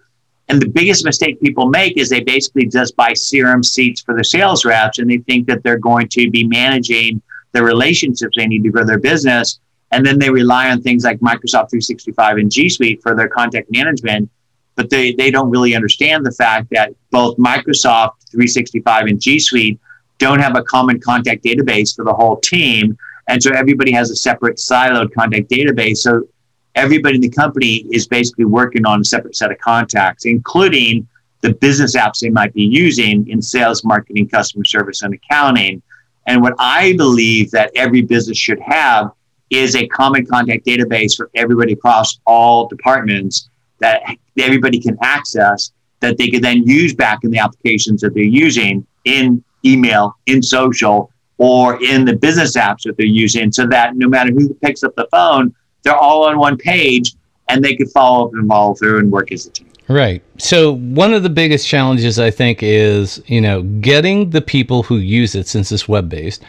And 0.50 0.62
the 0.62 0.68
biggest 0.68 1.06
mistake 1.06 1.40
people 1.42 1.68
make 1.68 1.98
is 1.98 2.10
they 2.10 2.22
basically 2.22 2.68
just 2.68 2.96
buy 2.96 3.12
CRM 3.12 3.64
seats 3.64 4.02
for 4.02 4.14
their 4.14 4.24
sales 4.24 4.66
reps 4.66 5.00
and 5.00 5.10
they 5.10 5.20
think 5.20 5.48
that 5.48 5.64
they're 5.64 5.80
going 5.80 6.10
to 6.10 6.30
be 6.30 6.46
managing 6.46 7.22
the 7.54 7.64
relationships 7.64 8.36
they 8.36 8.48
need 8.48 8.64
to 8.64 8.70
grow 8.70 8.84
their 8.84 9.00
business. 9.00 9.60
And 9.92 10.06
then 10.06 10.20
they 10.20 10.30
rely 10.30 10.70
on 10.70 10.82
things 10.82 11.04
like 11.04 11.20
Microsoft 11.20 11.70
365 11.70 12.38
and 12.38 12.52
G 12.52 12.70
Suite 12.70 13.02
for 13.02 13.16
their 13.16 13.28
contact 13.28 13.72
management. 13.72 14.30
But 14.76 14.90
they, 14.90 15.14
they 15.14 15.32
don't 15.32 15.50
really 15.50 15.76
understand 15.76 16.26
the 16.26 16.32
fact 16.32 16.70
that 16.72 16.94
both 17.12 17.38
Microsoft 17.38 18.30
365 18.32 19.06
and 19.08 19.22
G 19.22 19.38
Suite 19.38 19.80
don't 20.18 20.40
have 20.40 20.56
a 20.56 20.64
common 20.64 21.00
contact 21.00 21.44
database 21.44 21.96
for 21.96 22.06
the 22.06 22.14
whole 22.14 22.38
team. 22.38 22.98
And 23.28 23.42
so 23.42 23.52
everybody 23.52 23.92
has 23.92 24.12
a 24.12 24.16
separate 24.16 24.58
siloed 24.58 25.14
contact 25.14 25.50
database. 25.50 25.98
So 25.98 26.28
everybody 26.76 27.16
in 27.16 27.22
the 27.22 27.30
company 27.30 27.86
is 27.92 28.08
basically 28.08 28.46
working 28.46 28.86
on 28.86 29.02
a 29.02 29.06
separate 29.06 29.36
set 29.36 29.52
of 29.52 29.58
contacts, 29.60 30.26
including 30.26 31.08
the 31.42 31.54
business 31.56 31.96
apps 31.96 32.20
they 32.20 32.30
might 32.30 32.54
be 32.54 32.64
using 32.64 33.28
in 33.30 33.42
sales, 33.42 33.84
marketing, 33.84 34.28
customer 34.28 34.64
service, 34.64 35.02
and 35.02 35.14
accounting. 35.14 35.82
And 36.28 36.42
what 36.42 36.54
I 36.60 36.94
believe 36.98 37.52
that 37.52 37.72
every 37.76 38.02
business 38.02 38.38
should 38.38 38.60
have 38.60 39.12
is 39.50 39.76
a 39.76 39.88
common 39.88 40.26
contact 40.26 40.66
database 40.66 41.16
for 41.16 41.30
everybody 41.36 41.74
across 41.74 42.20
all 42.26 42.68
departments 42.68 43.50
that 43.80 44.02
everybody 44.40 44.80
can 44.80 44.98
access 45.02 45.72
that 46.00 46.18
they 46.18 46.30
could 46.30 46.44
then 46.44 46.66
use 46.66 46.94
back 46.94 47.20
in 47.24 47.32
the 47.32 47.38
applications 47.38 48.02
that 48.02 48.14
they're 48.14 48.24
using 48.24 48.86
in 49.06 49.44
email, 49.66 50.16
in 50.28 50.42
social, 50.42 51.12
or 51.38 51.84
in 51.84 52.06
the 52.06 52.16
business 52.16 52.56
apps 52.56 52.84
that 52.84 52.96
they're 52.98 53.06
using 53.06 53.52
so 53.52 53.66
that 53.66 53.96
no 53.96 54.08
matter 54.08 54.32
who 54.32 54.54
picks 54.56 54.84
up 54.84 54.96
the 54.96 55.08
phone, 55.12 55.54
they're 55.84 55.96
all 55.96 56.26
on 56.26 56.38
one 56.38 56.58
page 56.58 57.16
and 57.50 57.64
they 57.64 57.76
could 57.76 57.90
follow 57.90 58.28
up 58.28 58.34
and 58.34 58.48
follow 58.48 58.74
through 58.76 59.00
and 59.00 59.12
work 59.12 59.32
as 59.32 59.46
a 59.46 59.52
team. 59.52 59.68
Right. 59.88 60.24
So 60.38 60.76
one 60.76 61.14
of 61.14 61.24
the 61.24 61.30
biggest 61.30 61.68
challenges 61.68 62.18
I 62.18 62.32
think 62.32 62.64
is, 62.64 63.22
you 63.28 63.42
know, 63.42 63.64
getting 63.64 64.30
the 64.30 64.42
people 64.42 64.84
who 64.84 64.98
use 64.98 65.36
it 65.36 65.48
since 65.48 65.72
it's 65.72 65.88
web 65.88 66.08
based 66.08 66.44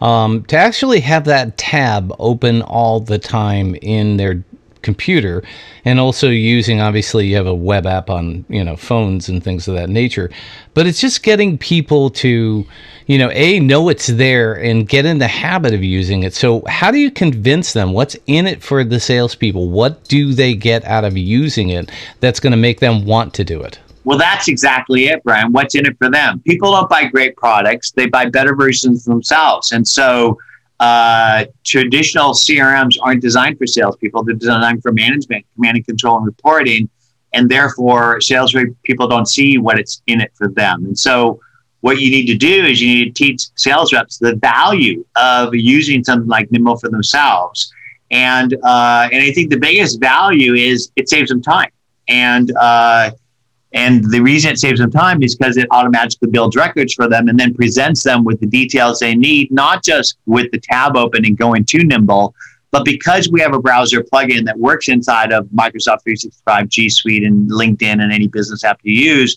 um, 0.00 0.44
to 0.44 0.56
actually 0.56 1.00
have 1.00 1.24
that 1.24 1.56
tab 1.56 2.14
open 2.18 2.62
all 2.62 3.00
the 3.00 3.18
time 3.18 3.74
in 3.82 4.16
their 4.16 4.44
computer 4.84 5.42
and 5.84 5.98
also 5.98 6.28
using 6.28 6.80
obviously 6.80 7.26
you 7.26 7.34
have 7.34 7.46
a 7.46 7.54
web 7.54 7.86
app 7.86 8.08
on 8.08 8.44
you 8.48 8.62
know 8.62 8.76
phones 8.76 9.28
and 9.28 9.42
things 9.42 9.66
of 9.66 9.74
that 9.74 9.88
nature 9.88 10.30
but 10.74 10.86
it's 10.86 11.00
just 11.00 11.24
getting 11.24 11.58
people 11.58 12.10
to 12.10 12.64
you 13.06 13.18
know 13.18 13.30
a 13.32 13.58
know 13.58 13.88
it's 13.88 14.06
there 14.06 14.54
and 14.54 14.88
get 14.88 15.04
in 15.04 15.18
the 15.18 15.26
habit 15.26 15.74
of 15.74 15.82
using 15.82 16.22
it 16.22 16.34
so 16.34 16.62
how 16.68 16.90
do 16.90 16.98
you 16.98 17.10
convince 17.10 17.72
them 17.72 17.92
what's 17.92 18.16
in 18.26 18.46
it 18.46 18.62
for 18.62 18.84
the 18.84 19.00
salespeople 19.00 19.68
what 19.70 20.04
do 20.04 20.32
they 20.32 20.54
get 20.54 20.84
out 20.84 21.04
of 21.04 21.16
using 21.16 21.70
it 21.70 21.90
that's 22.20 22.38
going 22.38 22.52
to 22.52 22.56
make 22.56 22.78
them 22.78 23.04
want 23.04 23.34
to 23.34 23.42
do 23.42 23.60
it 23.60 23.80
well, 24.04 24.18
that's 24.18 24.48
exactly 24.48 25.06
it, 25.06 25.24
Brian. 25.24 25.52
What's 25.52 25.74
in 25.74 25.86
it 25.86 25.96
for 25.96 26.10
them? 26.10 26.40
People 26.40 26.72
don't 26.72 26.88
buy 26.90 27.06
great 27.06 27.36
products; 27.36 27.92
they 27.92 28.06
buy 28.06 28.26
better 28.26 28.54
versions 28.54 29.04
themselves. 29.04 29.72
And 29.72 29.88
so, 29.88 30.38
uh, 30.80 31.44
traditional 31.64 32.32
CRMs 32.32 32.96
aren't 33.00 33.22
designed 33.22 33.58
for 33.58 33.66
salespeople. 33.66 34.24
They're 34.24 34.34
designed 34.34 34.82
for 34.82 34.92
management, 34.92 35.46
command 35.54 35.76
and 35.76 35.86
control, 35.86 36.16
and 36.16 36.26
reporting. 36.26 36.88
And 37.32 37.50
therefore, 37.50 38.20
sales 38.20 38.54
people 38.82 39.08
don't 39.08 39.26
see 39.26 39.58
what 39.58 39.78
it's 39.78 40.02
in 40.06 40.20
it 40.20 40.32
for 40.34 40.48
them. 40.48 40.84
And 40.84 40.98
so, 40.98 41.40
what 41.80 42.00
you 42.00 42.10
need 42.10 42.26
to 42.26 42.36
do 42.36 42.64
is 42.64 42.80
you 42.80 42.94
need 42.94 43.14
to 43.14 43.24
teach 43.24 43.48
sales 43.56 43.92
reps 43.92 44.18
the 44.18 44.36
value 44.36 45.04
of 45.16 45.54
using 45.54 46.02
something 46.02 46.28
like 46.28 46.50
Nimble 46.50 46.78
for 46.78 46.88
themselves. 46.88 47.72
And 48.10 48.54
uh, 48.62 49.08
and 49.12 49.22
I 49.22 49.32
think 49.32 49.50
the 49.50 49.58
biggest 49.58 50.00
value 50.00 50.54
is 50.54 50.90
it 50.96 51.08
saves 51.08 51.28
them 51.28 51.42
time. 51.42 51.70
And 52.08 52.52
uh, 52.58 53.10
and 53.74 54.08
the 54.12 54.20
reason 54.20 54.52
it 54.52 54.58
saves 54.58 54.78
them 54.78 54.92
time 54.92 55.20
is 55.20 55.34
because 55.34 55.56
it 55.56 55.66
automatically 55.72 56.30
builds 56.30 56.54
records 56.54 56.94
for 56.94 57.08
them 57.08 57.28
and 57.28 57.38
then 57.38 57.52
presents 57.52 58.04
them 58.04 58.22
with 58.22 58.38
the 58.38 58.46
details 58.46 59.00
they 59.00 59.16
need, 59.16 59.50
not 59.50 59.82
just 59.82 60.16
with 60.26 60.50
the 60.52 60.60
tab 60.60 60.96
open 60.96 61.24
and 61.26 61.36
going 61.36 61.64
to 61.66 61.78
Nimble, 61.78 62.34
but 62.70 62.84
because 62.84 63.28
we 63.28 63.40
have 63.40 63.52
a 63.52 63.58
browser 63.58 64.00
plugin 64.00 64.44
that 64.46 64.56
works 64.56 64.88
inside 64.88 65.32
of 65.32 65.46
Microsoft 65.46 66.02
365, 66.04 66.68
G 66.68 66.88
Suite, 66.88 67.24
and 67.24 67.50
LinkedIn 67.50 68.00
and 68.00 68.12
any 68.12 68.28
business 68.28 68.62
app 68.62 68.78
you 68.84 68.94
use, 68.94 69.36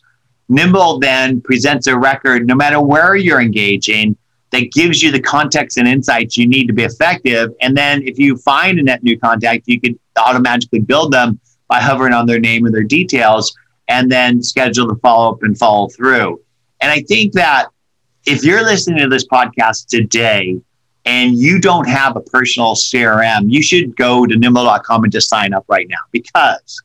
Nimble 0.49 0.99
then 0.99 1.41
presents 1.41 1.87
a 1.87 1.97
record 1.97 2.45
no 2.45 2.53
matter 2.53 2.79
where 2.79 3.15
you're 3.15 3.41
engaging 3.41 4.15
that 4.51 4.71
gives 4.71 5.01
you 5.01 5.11
the 5.11 5.19
context 5.19 5.77
and 5.77 5.87
insights 5.87 6.37
you 6.37 6.47
need 6.47 6.67
to 6.67 6.73
be 6.73 6.83
effective. 6.83 7.49
And 7.61 7.75
then 7.75 8.03
if 8.03 8.19
you 8.19 8.37
find 8.37 8.77
a 8.77 8.83
net 8.83 9.01
new 9.01 9.19
contact, 9.19 9.63
you 9.65 9.81
can 9.81 9.99
automatically 10.15 10.79
build 10.79 11.11
them 11.11 11.39
by 11.67 11.81
hovering 11.81 12.13
on 12.13 12.27
their 12.27 12.39
name 12.39 12.65
and 12.65 12.73
their 12.73 12.83
details 12.83 13.57
and 13.87 14.11
then 14.11 14.41
schedule 14.41 14.87
the 14.87 14.95
follow 14.95 15.33
up 15.33 15.43
and 15.43 15.57
follow 15.57 15.87
through. 15.87 16.41
And 16.81 16.91
I 16.91 17.01
think 17.01 17.33
that 17.33 17.67
if 18.25 18.43
you're 18.43 18.63
listening 18.63 18.99
to 18.99 19.07
this 19.07 19.25
podcast 19.25 19.87
today 19.87 20.59
and 21.05 21.37
you 21.37 21.59
don't 21.59 21.87
have 21.87 22.15
a 22.17 22.21
personal 22.21 22.75
CRM, 22.75 23.45
you 23.47 23.61
should 23.61 23.95
go 23.95 24.25
to 24.25 24.37
nimble.com 24.37 25.03
and 25.03 25.11
just 25.11 25.29
sign 25.29 25.53
up 25.53 25.65
right 25.67 25.87
now 25.89 25.97
because 26.11 26.83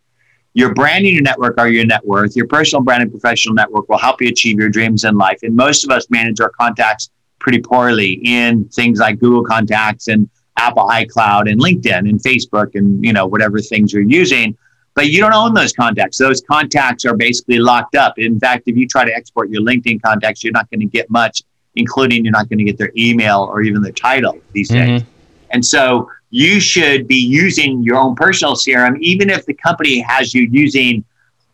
your 0.54 0.74
branding 0.74 1.14
your 1.14 1.22
network 1.22 1.58
are 1.58 1.68
your 1.68 1.84
net 1.84 2.04
worth. 2.06 2.36
Your 2.36 2.46
personal 2.46 2.82
brand 2.82 3.02
and 3.02 3.10
professional 3.10 3.54
network 3.54 3.88
will 3.88 3.98
help 3.98 4.20
you 4.20 4.28
achieve 4.28 4.58
your 4.58 4.68
dreams 4.68 5.04
in 5.04 5.16
life. 5.16 5.40
And 5.42 5.56
most 5.56 5.84
of 5.84 5.90
us 5.90 6.08
manage 6.10 6.40
our 6.40 6.50
contacts 6.50 7.10
pretty 7.38 7.60
poorly 7.60 8.20
in 8.24 8.68
things 8.68 9.00
like 9.00 9.18
Google 9.18 9.42
Contacts 9.42 10.08
and 10.08 10.28
Apple 10.58 10.86
iCloud 10.86 11.50
and 11.50 11.60
LinkedIn 11.60 12.08
and 12.08 12.20
Facebook 12.20 12.74
and 12.74 13.04
you 13.04 13.12
know 13.12 13.26
whatever 13.26 13.58
things 13.58 13.92
you're 13.92 14.02
using 14.02 14.56
but 14.94 15.08
you 15.08 15.20
don't 15.20 15.32
own 15.32 15.54
those 15.54 15.72
contacts. 15.72 16.18
Those 16.18 16.42
contacts 16.42 17.04
are 17.04 17.16
basically 17.16 17.58
locked 17.58 17.94
up. 17.94 18.18
In 18.18 18.38
fact, 18.38 18.64
if 18.66 18.76
you 18.76 18.86
try 18.86 19.04
to 19.04 19.14
export 19.14 19.50
your 19.50 19.62
LinkedIn 19.62 20.02
contacts, 20.02 20.44
you're 20.44 20.52
not 20.52 20.70
going 20.70 20.80
to 20.80 20.86
get 20.86 21.08
much, 21.10 21.42
including 21.76 22.24
you're 22.24 22.32
not 22.32 22.48
going 22.48 22.58
to 22.58 22.64
get 22.64 22.78
their 22.78 22.92
email 22.96 23.42
or 23.42 23.62
even 23.62 23.82
their 23.82 23.92
title 23.92 24.38
these 24.52 24.70
mm-hmm. 24.70 24.96
days. 24.96 25.02
And 25.50 25.64
so 25.64 26.10
you 26.30 26.60
should 26.60 27.06
be 27.06 27.16
using 27.16 27.82
your 27.82 27.96
own 27.96 28.14
personal 28.14 28.54
CRM, 28.54 28.98
even 29.00 29.30
if 29.30 29.44
the 29.46 29.54
company 29.54 30.00
has 30.00 30.34
you 30.34 30.48
using 30.50 31.04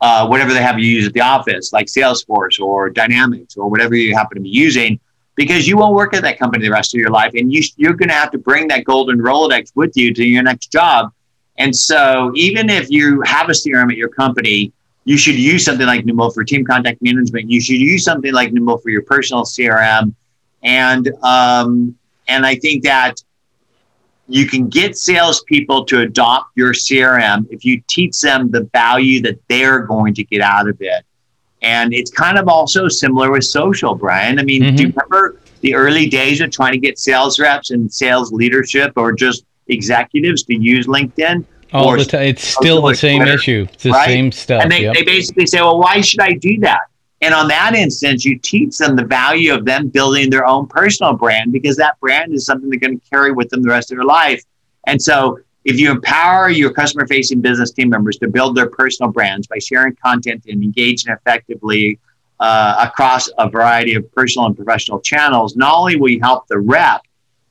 uh, 0.00 0.26
whatever 0.26 0.52
they 0.52 0.62
have 0.62 0.78
you 0.78 0.86
use 0.86 1.06
at 1.06 1.12
the 1.12 1.20
office, 1.20 1.72
like 1.72 1.86
Salesforce 1.86 2.60
or 2.60 2.88
Dynamics 2.88 3.56
or 3.56 3.68
whatever 3.68 3.96
you 3.96 4.14
happen 4.14 4.36
to 4.36 4.42
be 4.42 4.48
using, 4.48 5.00
because 5.34 5.66
you 5.66 5.76
won't 5.76 5.94
work 5.94 6.14
at 6.14 6.22
that 6.22 6.38
company 6.38 6.64
the 6.64 6.72
rest 6.72 6.94
of 6.94 6.98
your 6.98 7.10
life. 7.10 7.32
And 7.34 7.52
you, 7.52 7.62
you're 7.76 7.94
going 7.94 8.08
to 8.08 8.14
have 8.14 8.30
to 8.32 8.38
bring 8.38 8.68
that 8.68 8.84
golden 8.84 9.18
Rolodex 9.18 9.72
with 9.74 9.96
you 9.96 10.14
to 10.14 10.24
your 10.24 10.44
next 10.44 10.70
job 10.70 11.12
and 11.58 11.74
so 11.74 12.32
even 12.34 12.70
if 12.70 12.90
you 12.90 13.20
have 13.22 13.48
a 13.48 13.52
CRM 13.52 13.90
at 13.90 13.96
your 13.96 14.08
company, 14.08 14.72
you 15.04 15.18
should 15.18 15.36
use 15.36 15.64
something 15.64 15.86
like 15.86 16.04
Nimble 16.04 16.30
for 16.30 16.44
team 16.44 16.64
contact 16.64 17.02
management. 17.02 17.50
You 17.50 17.60
should 17.60 17.78
use 17.78 18.04
something 18.04 18.32
like 18.32 18.52
Nimble 18.52 18.78
for 18.78 18.90
your 18.90 19.02
personal 19.02 19.44
CRM. 19.44 20.14
And 20.62 21.08
um, 21.22 21.96
and 22.28 22.46
I 22.46 22.56
think 22.56 22.84
that 22.84 23.22
you 24.28 24.46
can 24.46 24.68
get 24.68 24.96
salespeople 24.96 25.86
to 25.86 26.00
adopt 26.00 26.56
your 26.56 26.74
CRM 26.74 27.46
if 27.50 27.64
you 27.64 27.82
teach 27.88 28.20
them 28.20 28.50
the 28.50 28.68
value 28.72 29.20
that 29.22 29.40
they're 29.48 29.80
going 29.80 30.14
to 30.14 30.24
get 30.24 30.42
out 30.42 30.68
of 30.68 30.76
it. 30.80 31.04
And 31.62 31.92
it's 31.92 32.10
kind 32.10 32.38
of 32.38 32.46
also 32.46 32.86
similar 32.86 33.32
with 33.32 33.44
social, 33.44 33.94
Brian. 33.94 34.38
I 34.38 34.42
mean, 34.42 34.62
mm-hmm. 34.62 34.76
do 34.76 34.82
you 34.84 34.88
remember 34.90 35.40
the 35.62 35.74
early 35.74 36.06
days 36.06 36.40
of 36.40 36.50
trying 36.50 36.72
to 36.72 36.78
get 36.78 36.98
sales 36.98 37.40
reps 37.40 37.70
and 37.70 37.92
sales 37.92 38.30
leadership 38.30 38.92
or 38.96 39.12
just 39.12 39.44
executives 39.68 40.42
to 40.44 40.54
use 40.54 40.86
LinkedIn. 40.86 41.44
All 41.72 41.96
the 41.96 42.04
time. 42.04 42.22
It's 42.22 42.44
still 42.44 42.82
the 42.82 42.94
same 42.94 43.20
Twitter, 43.20 43.34
issue. 43.34 43.66
It's 43.72 43.82
the 43.82 43.90
right? 43.90 44.06
same 44.06 44.32
stuff. 44.32 44.62
And 44.62 44.72
they, 44.72 44.82
yep. 44.82 44.94
they 44.94 45.04
basically 45.04 45.46
say, 45.46 45.60
well, 45.60 45.78
why 45.78 46.00
should 46.00 46.20
I 46.20 46.32
do 46.32 46.58
that? 46.60 46.80
And 47.20 47.34
on 47.34 47.48
that 47.48 47.74
instance, 47.74 48.24
you 48.24 48.38
teach 48.38 48.78
them 48.78 48.96
the 48.96 49.04
value 49.04 49.52
of 49.52 49.64
them 49.64 49.88
building 49.88 50.30
their 50.30 50.46
own 50.46 50.66
personal 50.68 51.14
brand 51.14 51.52
because 51.52 51.76
that 51.76 51.98
brand 52.00 52.32
is 52.32 52.46
something 52.46 52.70
they're 52.70 52.78
going 52.78 52.98
to 52.98 53.10
carry 53.10 53.32
with 53.32 53.48
them 53.50 53.62
the 53.62 53.68
rest 53.68 53.90
of 53.90 53.98
their 53.98 54.04
life. 54.04 54.42
And 54.86 55.02
so 55.02 55.38
if 55.64 55.78
you 55.78 55.90
empower 55.90 56.48
your 56.48 56.72
customer 56.72 57.06
facing 57.06 57.40
business 57.40 57.72
team 57.72 57.90
members 57.90 58.16
to 58.18 58.28
build 58.28 58.56
their 58.56 58.70
personal 58.70 59.10
brands 59.10 59.46
by 59.46 59.58
sharing 59.58 59.96
content 59.96 60.44
and 60.48 60.62
engaging 60.62 61.12
effectively 61.12 61.98
uh, 62.40 62.86
across 62.88 63.28
a 63.38 63.50
variety 63.50 63.94
of 63.94 64.10
personal 64.12 64.46
and 64.46 64.56
professional 64.56 65.00
channels, 65.00 65.56
not 65.56 65.74
only 65.74 65.96
will 65.96 66.08
you 66.08 66.20
help 66.20 66.46
the 66.46 66.58
rep, 66.58 67.02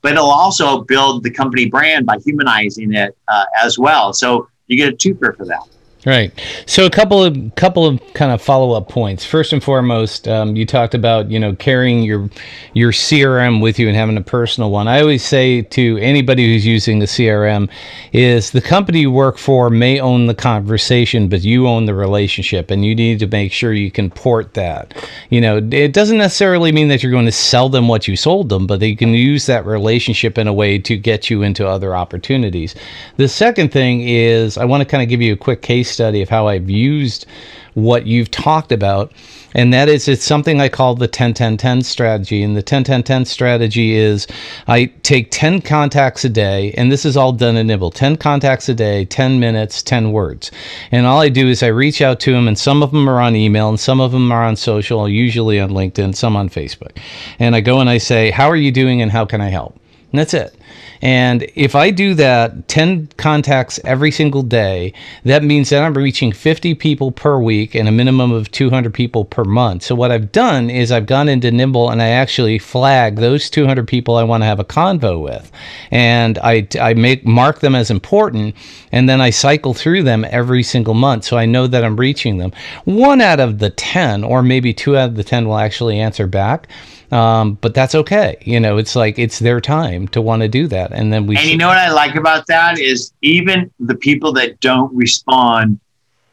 but 0.08 0.14
it'll 0.14 0.32
also 0.32 0.84
build 0.84 1.22
the 1.22 1.30
company 1.30 1.66
brand 1.66 2.06
by 2.06 2.18
humanizing 2.20 2.94
it 2.94 3.18
uh, 3.28 3.44
as 3.62 3.78
well. 3.78 4.14
So 4.14 4.48
you 4.68 4.78
get 4.78 4.94
a 4.94 4.96
twofer 4.96 5.36
for 5.36 5.46
that. 5.48 5.68
Right. 6.08 6.32
So 6.68 6.86
a 6.86 6.90
couple 6.90 7.22
of 7.22 7.36
couple 7.56 7.86
of 7.86 8.00
kind 8.14 8.32
of 8.32 8.42
follow 8.42 8.72
up 8.72 8.88
points. 8.88 9.26
First 9.26 9.52
and 9.52 9.62
foremost, 9.62 10.26
um, 10.26 10.56
you 10.56 10.66
talked 10.66 10.94
about 10.94 11.30
you 11.30 11.38
know 11.38 11.54
carrying 11.54 12.02
your 12.02 12.30
your 12.74 12.94
CRM 12.94 13.62
with 13.62 13.78
you 13.78 13.90
and 13.90 13.98
having 13.98 14.16
a 14.16 14.22
personal 14.22 14.72
one. 14.72 14.88
I 14.88 15.02
always 15.02 15.22
say 15.22 15.64
to 15.64 15.98
anybody 15.98 16.48
who's 16.48 16.66
using 16.66 17.00
the 17.00 17.08
CRM 17.08 17.70
is 18.14 18.52
the 18.52 18.62
company 18.62 19.02
you 19.02 19.12
work 19.12 19.38
for 19.38 19.70
may 19.70 20.00
own 20.00 20.28
the 20.28 20.34
conversation, 20.34 21.28
but 21.28 21.44
you 21.44 21.68
own 21.68 21.88
the 21.88 21.94
relationship, 21.94 22.72
and 22.72 22.86
you 22.86 22.96
need 22.96 23.20
to 23.20 23.28
make 23.28 23.52
sure 23.52 23.74
you 23.74 23.92
can 23.92 24.10
port 24.10 24.54
that. 24.54 24.94
You 25.30 25.42
know, 25.42 25.58
it 25.58 25.92
doesn't 25.92 26.20
necessarily 26.20 26.72
mean 26.72 26.88
that 26.88 27.04
you're 27.04 27.12
going 27.12 27.26
to 27.26 27.34
sell 27.34 27.68
them 27.68 27.90
what 27.90 28.08
you 28.08 28.16
sold 28.16 28.48
them, 28.48 28.66
but 28.66 28.80
they 28.80 28.96
can 28.96 29.14
use 29.14 29.46
that 29.48 29.66
relationship 29.66 30.38
in 30.38 30.48
a 30.48 30.54
way 30.54 30.80
to 30.80 30.96
get 30.96 31.30
you 31.30 31.44
into 31.44 31.68
other 31.68 31.98
opportunities. 31.98 32.76
The 33.18 33.28
second 33.28 33.74
thing 33.74 34.08
is 34.08 34.58
I 34.58 34.64
want 34.64 34.80
to 34.80 34.86
kind 34.88 35.04
of 35.04 35.10
give 35.10 35.22
you 35.22 35.34
a 35.34 35.38
quick 35.38 35.62
case 35.62 35.97
study 35.98 36.22
of 36.22 36.30
how 36.30 36.48
I've 36.48 36.70
used 36.70 37.26
what 37.74 38.06
you've 38.06 38.30
talked 38.32 38.72
about. 38.72 39.12
And 39.54 39.74
that 39.74 39.90
is, 39.90 40.08
it's 40.08 40.24
something 40.24 40.62
I 40.62 40.70
call 40.70 40.94
the 40.94 41.08
10 41.08 41.34
10 41.34 41.58
10 41.58 41.82
strategy. 41.82 42.44
And 42.44 42.56
the 42.56 42.62
10 42.62 42.84
10 42.84 43.02
10 43.02 43.26
strategy 43.26 43.94
is 43.94 44.28
I 44.68 44.86
take 45.02 45.30
10 45.32 45.62
contacts 45.62 46.24
a 46.24 46.30
day, 46.30 46.74
and 46.74 46.92
this 46.92 47.06
is 47.06 47.18
all 47.18 47.32
done 47.32 47.58
in 47.58 47.68
Nimble 47.68 47.90
10 47.90 48.18
contacts 48.18 48.70
a 48.70 48.76
day, 48.76 49.06
10 49.06 49.40
minutes, 49.40 49.82
10 49.82 50.12
words. 50.12 50.52
And 50.92 51.08
all 51.08 51.20
I 51.20 51.30
do 51.30 51.48
is 51.48 51.64
I 51.64 51.68
reach 51.68 52.02
out 52.02 52.20
to 52.22 52.32
them, 52.32 52.48
and 52.48 52.58
some 52.60 52.84
of 52.84 52.92
them 52.92 53.10
are 53.10 53.22
on 53.22 53.36
email, 53.36 53.70
and 53.70 53.80
some 53.80 54.00
of 54.00 54.12
them 54.12 54.32
are 54.32 54.44
on 54.44 54.56
social, 54.56 55.10
usually 55.10 55.60
on 55.60 55.72
LinkedIn, 55.72 56.16
some 56.16 56.36
on 56.36 56.50
Facebook. 56.50 56.96
And 57.40 57.56
I 57.56 57.62
go 57.62 57.80
and 57.80 57.90
I 57.90 57.98
say, 57.98 58.32
How 58.32 58.50
are 58.50 58.56
you 58.56 58.72
doing, 58.72 59.02
and 59.02 59.12
how 59.12 59.26
can 59.26 59.42
I 59.42 59.50
help? 59.50 59.80
And 60.12 60.20
that's 60.20 60.34
it. 60.34 60.57
And 61.02 61.50
if 61.56 61.76
I 61.76 61.92
do 61.92 62.14
that 62.16 62.68
10 62.68 63.10
contacts 63.18 63.80
every 63.84 64.12
single 64.12 64.44
day, 64.44 64.94
that 65.24 65.44
means 65.44 65.70
that 65.70 65.84
I'm 65.84 65.94
reaching 65.94 66.32
50 66.32 66.76
people 66.76 67.12
per 67.12 67.40
week 67.40 67.76
and 67.76 67.88
a 67.88 67.92
minimum 67.92 68.32
of 68.32 68.52
200 68.52 68.94
people 68.94 69.26
per 69.26 69.44
month. 69.44 69.84
So 69.84 69.96
what 69.96 70.12
I've 70.12 70.32
done 70.32 70.70
is 70.70 70.92
I've 70.92 71.06
gone 71.06 71.30
into 71.30 71.52
Nimble 71.52 71.90
and 71.90 72.02
I 72.02 72.10
actually 72.10 72.60
flag 72.60 73.18
those 73.18 73.50
200 73.50 73.88
people 73.88 74.16
I 74.16 74.24
want 74.24 74.42
to 74.42 74.48
have 74.48 74.60
a 74.60 74.66
convo 74.66 75.22
with. 75.22 75.52
And 75.92 76.38
I, 76.40 76.68
I 76.80 76.94
make 76.94 77.26
mark 77.26 77.60
them 77.60 77.76
as 77.76 77.92
important 77.92 78.56
and 78.92 79.08
then 79.08 79.22
I 79.22 79.30
cycle 79.30 79.74
through 79.74 80.04
them 80.04 80.26
every 80.30 80.64
single 80.64 80.94
month 80.94 81.26
so 81.26 81.38
I 81.38 81.46
know 81.46 81.68
that 81.68 81.84
I'm 81.84 81.98
reaching 81.98 82.38
them. 82.38 82.52
One 82.86 83.22
out 83.22 83.40
of 83.40 83.60
the 83.60 83.70
10 83.70 84.24
or 84.24 84.42
maybe 84.42 84.74
two 84.74 84.98
out 84.98 85.10
of 85.10 85.16
the 85.16 85.24
10 85.24 85.48
will 85.48 85.58
actually 85.58 86.00
answer 86.00 86.28
back. 86.28 86.68
Um, 87.12 87.54
but 87.62 87.74
that's 87.74 87.96
okay. 87.96 88.38
You 88.42 88.60
know, 88.60 88.78
it's 88.78 88.96
like 88.96 89.18
it's 89.18 89.40
their 89.40 89.62
time 89.62 90.08
to 90.10 90.22
want 90.22 90.42
to 90.42 90.48
do 90.48 90.68
that, 90.68 90.92
and 90.92 91.12
then 91.12 91.26
we. 91.26 91.38
And 91.38 91.48
you 91.48 91.58
know 91.58 91.68
what 91.68 91.78
I 91.78 91.90
like 91.92 92.16
about 92.16 92.48
that 92.48 92.80
is 92.80 93.14
even 93.22 93.72
the 93.80 93.96
people 93.96 94.34
that 94.34 94.60
don't 94.60 94.94
respond 94.94 95.80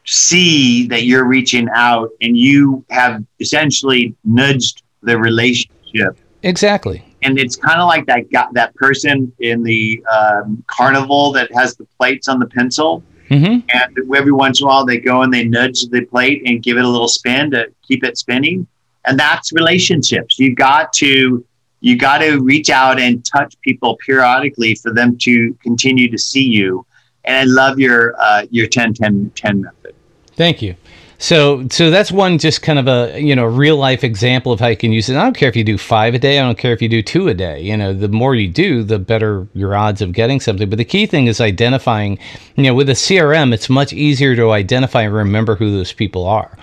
see 0.05 0.87
that 0.89 1.05
you're 1.05 1.25
reaching 1.25 1.69
out, 1.75 2.11
and 2.21 2.37
you 2.37 2.85
have 2.91 3.25
essentially 3.41 4.15
nudged 4.25 4.83
the 5.03 5.17
relationship. 5.17 6.19
Exactly. 6.43 7.05
And 7.23 7.39
it's 7.39 7.57
kind 7.57 7.81
of 7.81 7.87
like 7.87 8.05
that 8.07 8.31
got 8.31 8.53
that 8.55 8.75
person 8.75 9.33
in 9.39 9.63
the 9.63 10.05
um, 10.13 10.63
carnival 10.67 11.33
that 11.33 11.51
has 11.55 11.75
the 11.77 11.87
plates 11.99 12.29
on 12.29 12.39
the 12.39 12.47
pencil. 12.47 13.03
Mm-hmm. 13.31 13.67
And 13.73 14.15
every 14.15 14.33
once 14.33 14.61
in 14.61 14.67
a 14.67 14.69
while, 14.69 14.85
they 14.85 14.99
go 14.99 15.23
and 15.23 15.33
they 15.33 15.45
nudge 15.45 15.87
the 15.87 16.05
plate 16.05 16.43
and 16.45 16.63
give 16.63 16.77
it 16.77 16.85
a 16.85 16.89
little 16.89 17.09
spin 17.09 17.51
to 17.53 17.73
keep 17.83 18.05
it 18.05 18.19
spinning 18.19 18.67
and 19.07 19.19
that's 19.19 19.53
relationships 19.53 20.39
you 20.39 20.55
got 20.55 20.93
to 20.93 21.45
you 21.81 21.99
got 21.99 22.19
to 22.19 22.39
reach 22.39 22.71
out 22.71 22.99
and 22.99 23.25
touch 23.25 23.55
people 23.61 23.97
periodically 24.05 24.75
for 24.75 24.93
them 24.93 25.17
to 25.19 25.55
continue 25.63 26.11
to 26.11 26.19
see 26.19 26.45
you 26.45 26.85
and 27.25 27.37
i 27.37 27.45
love 27.45 27.79
your 27.79 28.15
uh, 28.21 28.45
your 28.51 28.67
10 28.67 28.95
10 28.95 29.33
10 29.35 29.61
method 29.61 29.95
thank 30.37 30.63
you 30.63 30.75
so 31.19 31.67
so 31.71 31.91
that's 31.91 32.11
one 32.11 32.39
just 32.39 32.63
kind 32.63 32.79
of 32.79 32.89
a 32.89 33.21
you 33.21 33.35
know 33.37 33.45
real 33.45 33.77
life 33.77 34.05
example 34.05 34.53
of 34.53 34.61
how 34.61 34.67
you 34.67 34.77
can 34.77 34.93
use 34.93 35.09
it. 35.09 35.17
I 35.17 35.23
don't 35.23 35.37
care 35.37 35.49
if 35.49 35.57
you 35.57 35.65
do 35.65 35.79
five 35.79 36.13
a 36.15 36.19
day. 36.19 36.39
I 36.39 36.43
don't 36.43 36.59
care 36.59 36.73
if 36.73 36.83
you 36.83 36.89
do 36.89 37.03
two 37.03 37.29
a 37.29 37.35
day. 37.35 37.63
You 37.63 37.77
know, 37.77 37.95
the 37.95 38.09
more 38.09 38.35
you 38.35 38.49
do, 38.49 38.83
the 38.83 38.99
better 38.99 39.47
your 39.55 39.75
odds 39.75 40.03
of 40.03 40.13
getting 40.13 40.41
something. 40.41 40.69
But 40.69 40.77
the 40.77 40.85
key 40.85 41.07
thing 41.07 41.27
is 41.27 41.41
identifying. 41.41 42.19
You 42.57 42.65
know, 42.65 42.75
with 42.75 42.91
a 42.91 42.95
CRM, 42.95 43.55
it's 43.55 43.71
much 43.71 43.93
easier 43.93 44.35
to 44.37 44.51
identify 44.51 45.03
and 45.03 45.15
remember 45.15 45.55
who 45.55 45.71
those 45.71 45.93
people 45.93 46.27
are 46.27 46.59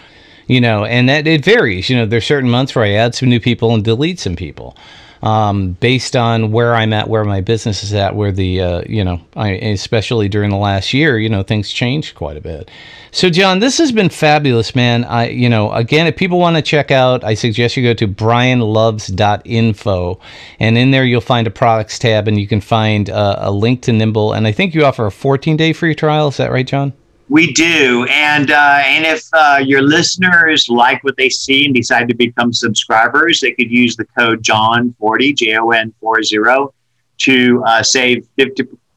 you 0.52 0.60
know, 0.60 0.84
and 0.84 1.08
that 1.08 1.28
it 1.28 1.46
varies. 1.46 1.90
You 1.90 1.96
know, 1.96 2.06
there's 2.06 2.26
certain 2.26 2.50
months 2.50 2.76
where 2.76 2.84
I 2.84 2.92
add 2.92 3.16
some 3.16 3.30
new 3.30 3.40
people 3.40 3.74
and 3.74 3.86
delete 3.86 4.20
some 4.20 4.36
people. 4.36 4.76
Um, 5.24 5.74
based 5.74 6.16
on 6.16 6.52
where 6.52 6.74
I'm 6.74 6.94
at, 6.94 7.08
where 7.08 7.24
my 7.24 7.42
business 7.42 7.84
is 7.84 7.94
at, 7.94 8.16
where 8.16 8.32
the 8.32 8.60
uh, 8.60 8.82
you 8.90 9.04
know, 9.04 9.22
I, 9.36 9.52
especially 9.52 10.28
during 10.28 10.50
the 10.50 10.58
last 10.58 10.94
year, 10.94 11.20
you 11.20 11.30
know, 11.30 11.44
things 11.44 11.72
changed 11.72 12.16
quite 12.16 12.38
a 12.38 12.42
bit. 12.42 12.72
So, 13.12 13.30
Jon, 13.30 13.60
this 13.60 13.78
has 13.78 13.92
been 13.92 14.10
fabulous, 14.10 14.76
man. 14.76 15.06
I, 15.06 15.30
you 15.30 15.48
know, 15.48 15.72
again, 15.74 16.08
if 16.08 16.18
people 16.18 16.40
want 16.40 16.56
to 16.56 16.64
check 16.64 16.90
out, 16.90 17.24
I 17.24 17.36
suggest 17.36 17.78
you 17.78 17.84
go 17.84 17.94
to 17.94 18.08
brianloves.info, 18.08 20.20
and 20.60 20.78
in 20.78 20.92
there 20.92 21.06
you'll 21.06 21.22
find 21.22 21.46
a 21.46 21.52
products 21.52 22.00
tab, 22.00 22.28
and 22.28 22.40
you 22.40 22.48
can 22.48 22.62
find 22.62 23.08
uh, 23.10 23.36
a 23.38 23.52
link 23.52 23.84
to 23.84 23.94
Nimble, 23.94 24.34
and 24.34 24.48
I 24.48 24.52
think 24.52 24.74
you 24.74 24.84
offer 24.84 25.06
a 25.06 25.12
14 25.12 25.56
day 25.56 25.72
free 25.72 25.96
trial. 25.96 26.28
Is 26.30 26.38
that 26.38 26.52
right, 26.52 26.68
Jon? 26.68 26.94
We 27.32 27.54
do, 27.54 28.06
and 28.10 28.52
uh, 28.52 28.82
and 28.84 29.06
if 29.06 29.24
uh, 29.32 29.64
your 29.66 29.82
listeners 29.82 30.68
like 30.68 31.02
what 31.06 31.16
they 31.16 31.30
see 31.30 31.64
and 31.64 31.74
decide 31.74 32.10
to 32.10 32.14
become 32.14 32.52
subscribers, 32.52 33.40
they 33.40 33.54
could 33.54 33.72
use 33.72 33.96
the 33.96 34.04
code 34.04 34.44
Jon 34.44 34.94
forty 35.00 35.32
J 35.32 35.56
O 35.56 35.70
N 35.70 35.94
four 36.02 36.24
zero 36.24 36.74
to 37.20 37.64
uh, 37.66 37.84
save 37.84 38.28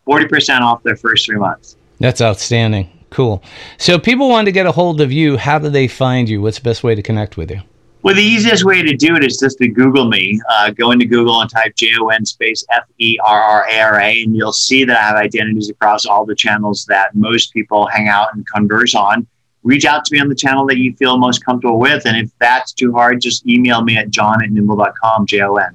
40 0.05 0.27
percent 0.27 0.64
off 0.64 0.83
their 0.83 0.97
first 0.97 1.27
three 1.27 1.37
months. 1.37 1.77
That's 2.01 2.20
outstanding. 2.20 2.90
Cool. 3.11 3.40
So, 3.79 4.01
people 4.01 4.29
want 4.29 4.47
to 4.47 4.53
get 4.53 4.66
a 4.66 4.73
hold 4.73 5.01
of 5.01 5.12
you. 5.12 5.37
How 5.37 5.61
do 5.61 5.70
they 5.70 5.87
find 5.87 6.29
you? 6.29 6.42
What's 6.42 6.59
the 6.59 6.64
best 6.64 6.83
way 6.83 6.97
to 6.97 7.03
connect 7.03 7.37
with 7.37 7.53
you? 7.53 7.61
Well, 8.05 8.14
the 8.14 8.23
easiest 8.23 8.67
way 8.67 8.83
to 8.83 8.95
do 8.95 9.17
it 9.17 9.25
is 9.25 9.38
just 9.38 9.57
to 9.59 9.69
Google 9.69 10.11
me. 10.11 10.38
Uh, 10.51 10.69
go 10.73 10.90
into 10.90 11.07
Google 11.07 11.40
and 11.40 11.49
type 11.49 11.75
J 11.75 11.88
O 11.99 12.09
N 12.09 12.27
space 12.27 12.62
F 12.71 12.85
E 12.99 13.17
R 13.27 13.40
R 13.40 13.67
A 13.67 13.81
R 13.81 13.99
A, 13.99 14.23
and 14.23 14.37
you'll 14.37 14.53
see 14.53 14.85
that 14.85 14.95
I 14.95 15.01
have 15.01 15.17
identities 15.17 15.71
across 15.71 16.05
all 16.05 16.27
the 16.27 16.35
channels 16.35 16.85
that 16.90 17.14
most 17.14 17.55
people 17.55 17.87
hang 17.87 18.09
out 18.09 18.35
and 18.35 18.47
converse 18.47 18.95
on. 18.95 19.27
Reach 19.62 19.87
out 19.87 20.05
to 20.05 20.14
me 20.14 20.21
on 20.21 20.29
the 20.29 20.35
channel 20.35 20.67
that 20.67 20.77
you 20.77 20.95
feel 20.97 21.17
most 21.17 21.43
comfortable 21.47 21.79
with. 21.79 22.05
And 22.05 22.19
if 22.19 22.31
that's 22.38 22.75
too 22.75 22.93
hard, 22.93 23.23
just 23.23 23.47
email 23.47 23.83
me 23.83 23.97
at 23.97 24.11
jon 24.11 24.45
at 24.45 24.51
nimble.com, 24.51 25.25
J 25.25 25.40
O 25.40 25.55
N. 25.55 25.75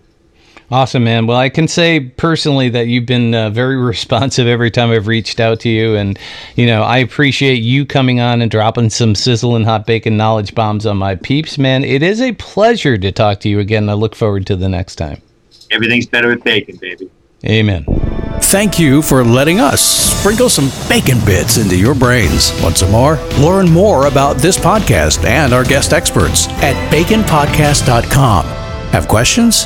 Awesome, 0.72 1.04
man. 1.04 1.26
Well, 1.26 1.38
I 1.38 1.50
can 1.50 1.68
say 1.68 2.00
personally 2.00 2.70
that 2.70 2.88
you've 2.88 3.08
been 3.08 3.34
uh, 3.34 3.50
very 3.50 3.76
responsive 3.82 4.48
every 4.48 4.70
time 4.70 4.92
I've 4.92 5.08
reached 5.08 5.40
out 5.40 5.60
to 5.62 5.70
you. 5.70 5.96
And, 5.96 6.20
you 6.56 6.66
know, 6.66 6.84
I 6.84 7.00
appreciate 7.00 7.62
you 7.62 7.86
coming 7.86 8.20
on 8.20 8.42
and 8.42 8.52
dropping 8.52 8.92
some 8.92 9.16
sizzling 9.16 9.64
hot 9.64 9.88
bacon 9.88 10.16
knowledge 10.16 10.54
bombs 10.54 10.86
on 10.86 10.98
my 10.98 11.16
peeps, 11.16 11.58
man. 11.58 11.84
It 11.84 12.04
is 12.04 12.22
a 12.22 12.34
pleasure 12.34 12.98
to 12.98 13.12
talk 13.12 13.40
to 13.42 13.50
you 13.50 13.60
again. 13.60 13.90
I 13.90 13.94
look 13.94 14.16
forward 14.16 14.46
to 14.48 14.56
the 14.56 14.70
next 14.70 14.96
time. 14.96 15.22
Everything's 15.72 16.08
better 16.08 16.30
with 16.30 16.44
bacon, 16.44 16.78
baby. 16.78 17.10
Amen. 17.46 17.86
Thank 18.42 18.80
you 18.80 19.02
for 19.02 19.24
letting 19.24 19.60
us 19.60 19.82
sprinkle 19.82 20.50
some 20.50 20.70
bacon 20.90 21.24
bits 21.26 21.58
into 21.58 21.78
your 21.78 21.94
brains. 21.96 22.52
Want 22.62 22.78
some 22.78 22.92
more? 22.92 23.16
Learn 23.40 23.70
more 23.70 24.08
about 24.08 24.38
this 24.38 24.58
podcast 24.58 25.24
and 25.24 25.54
our 25.54 25.64
guest 25.64 25.94
experts 25.94 26.48
at 26.64 26.76
baconpodcast.com. 26.92 28.46
Have 28.46 29.08
questions? 29.08 29.66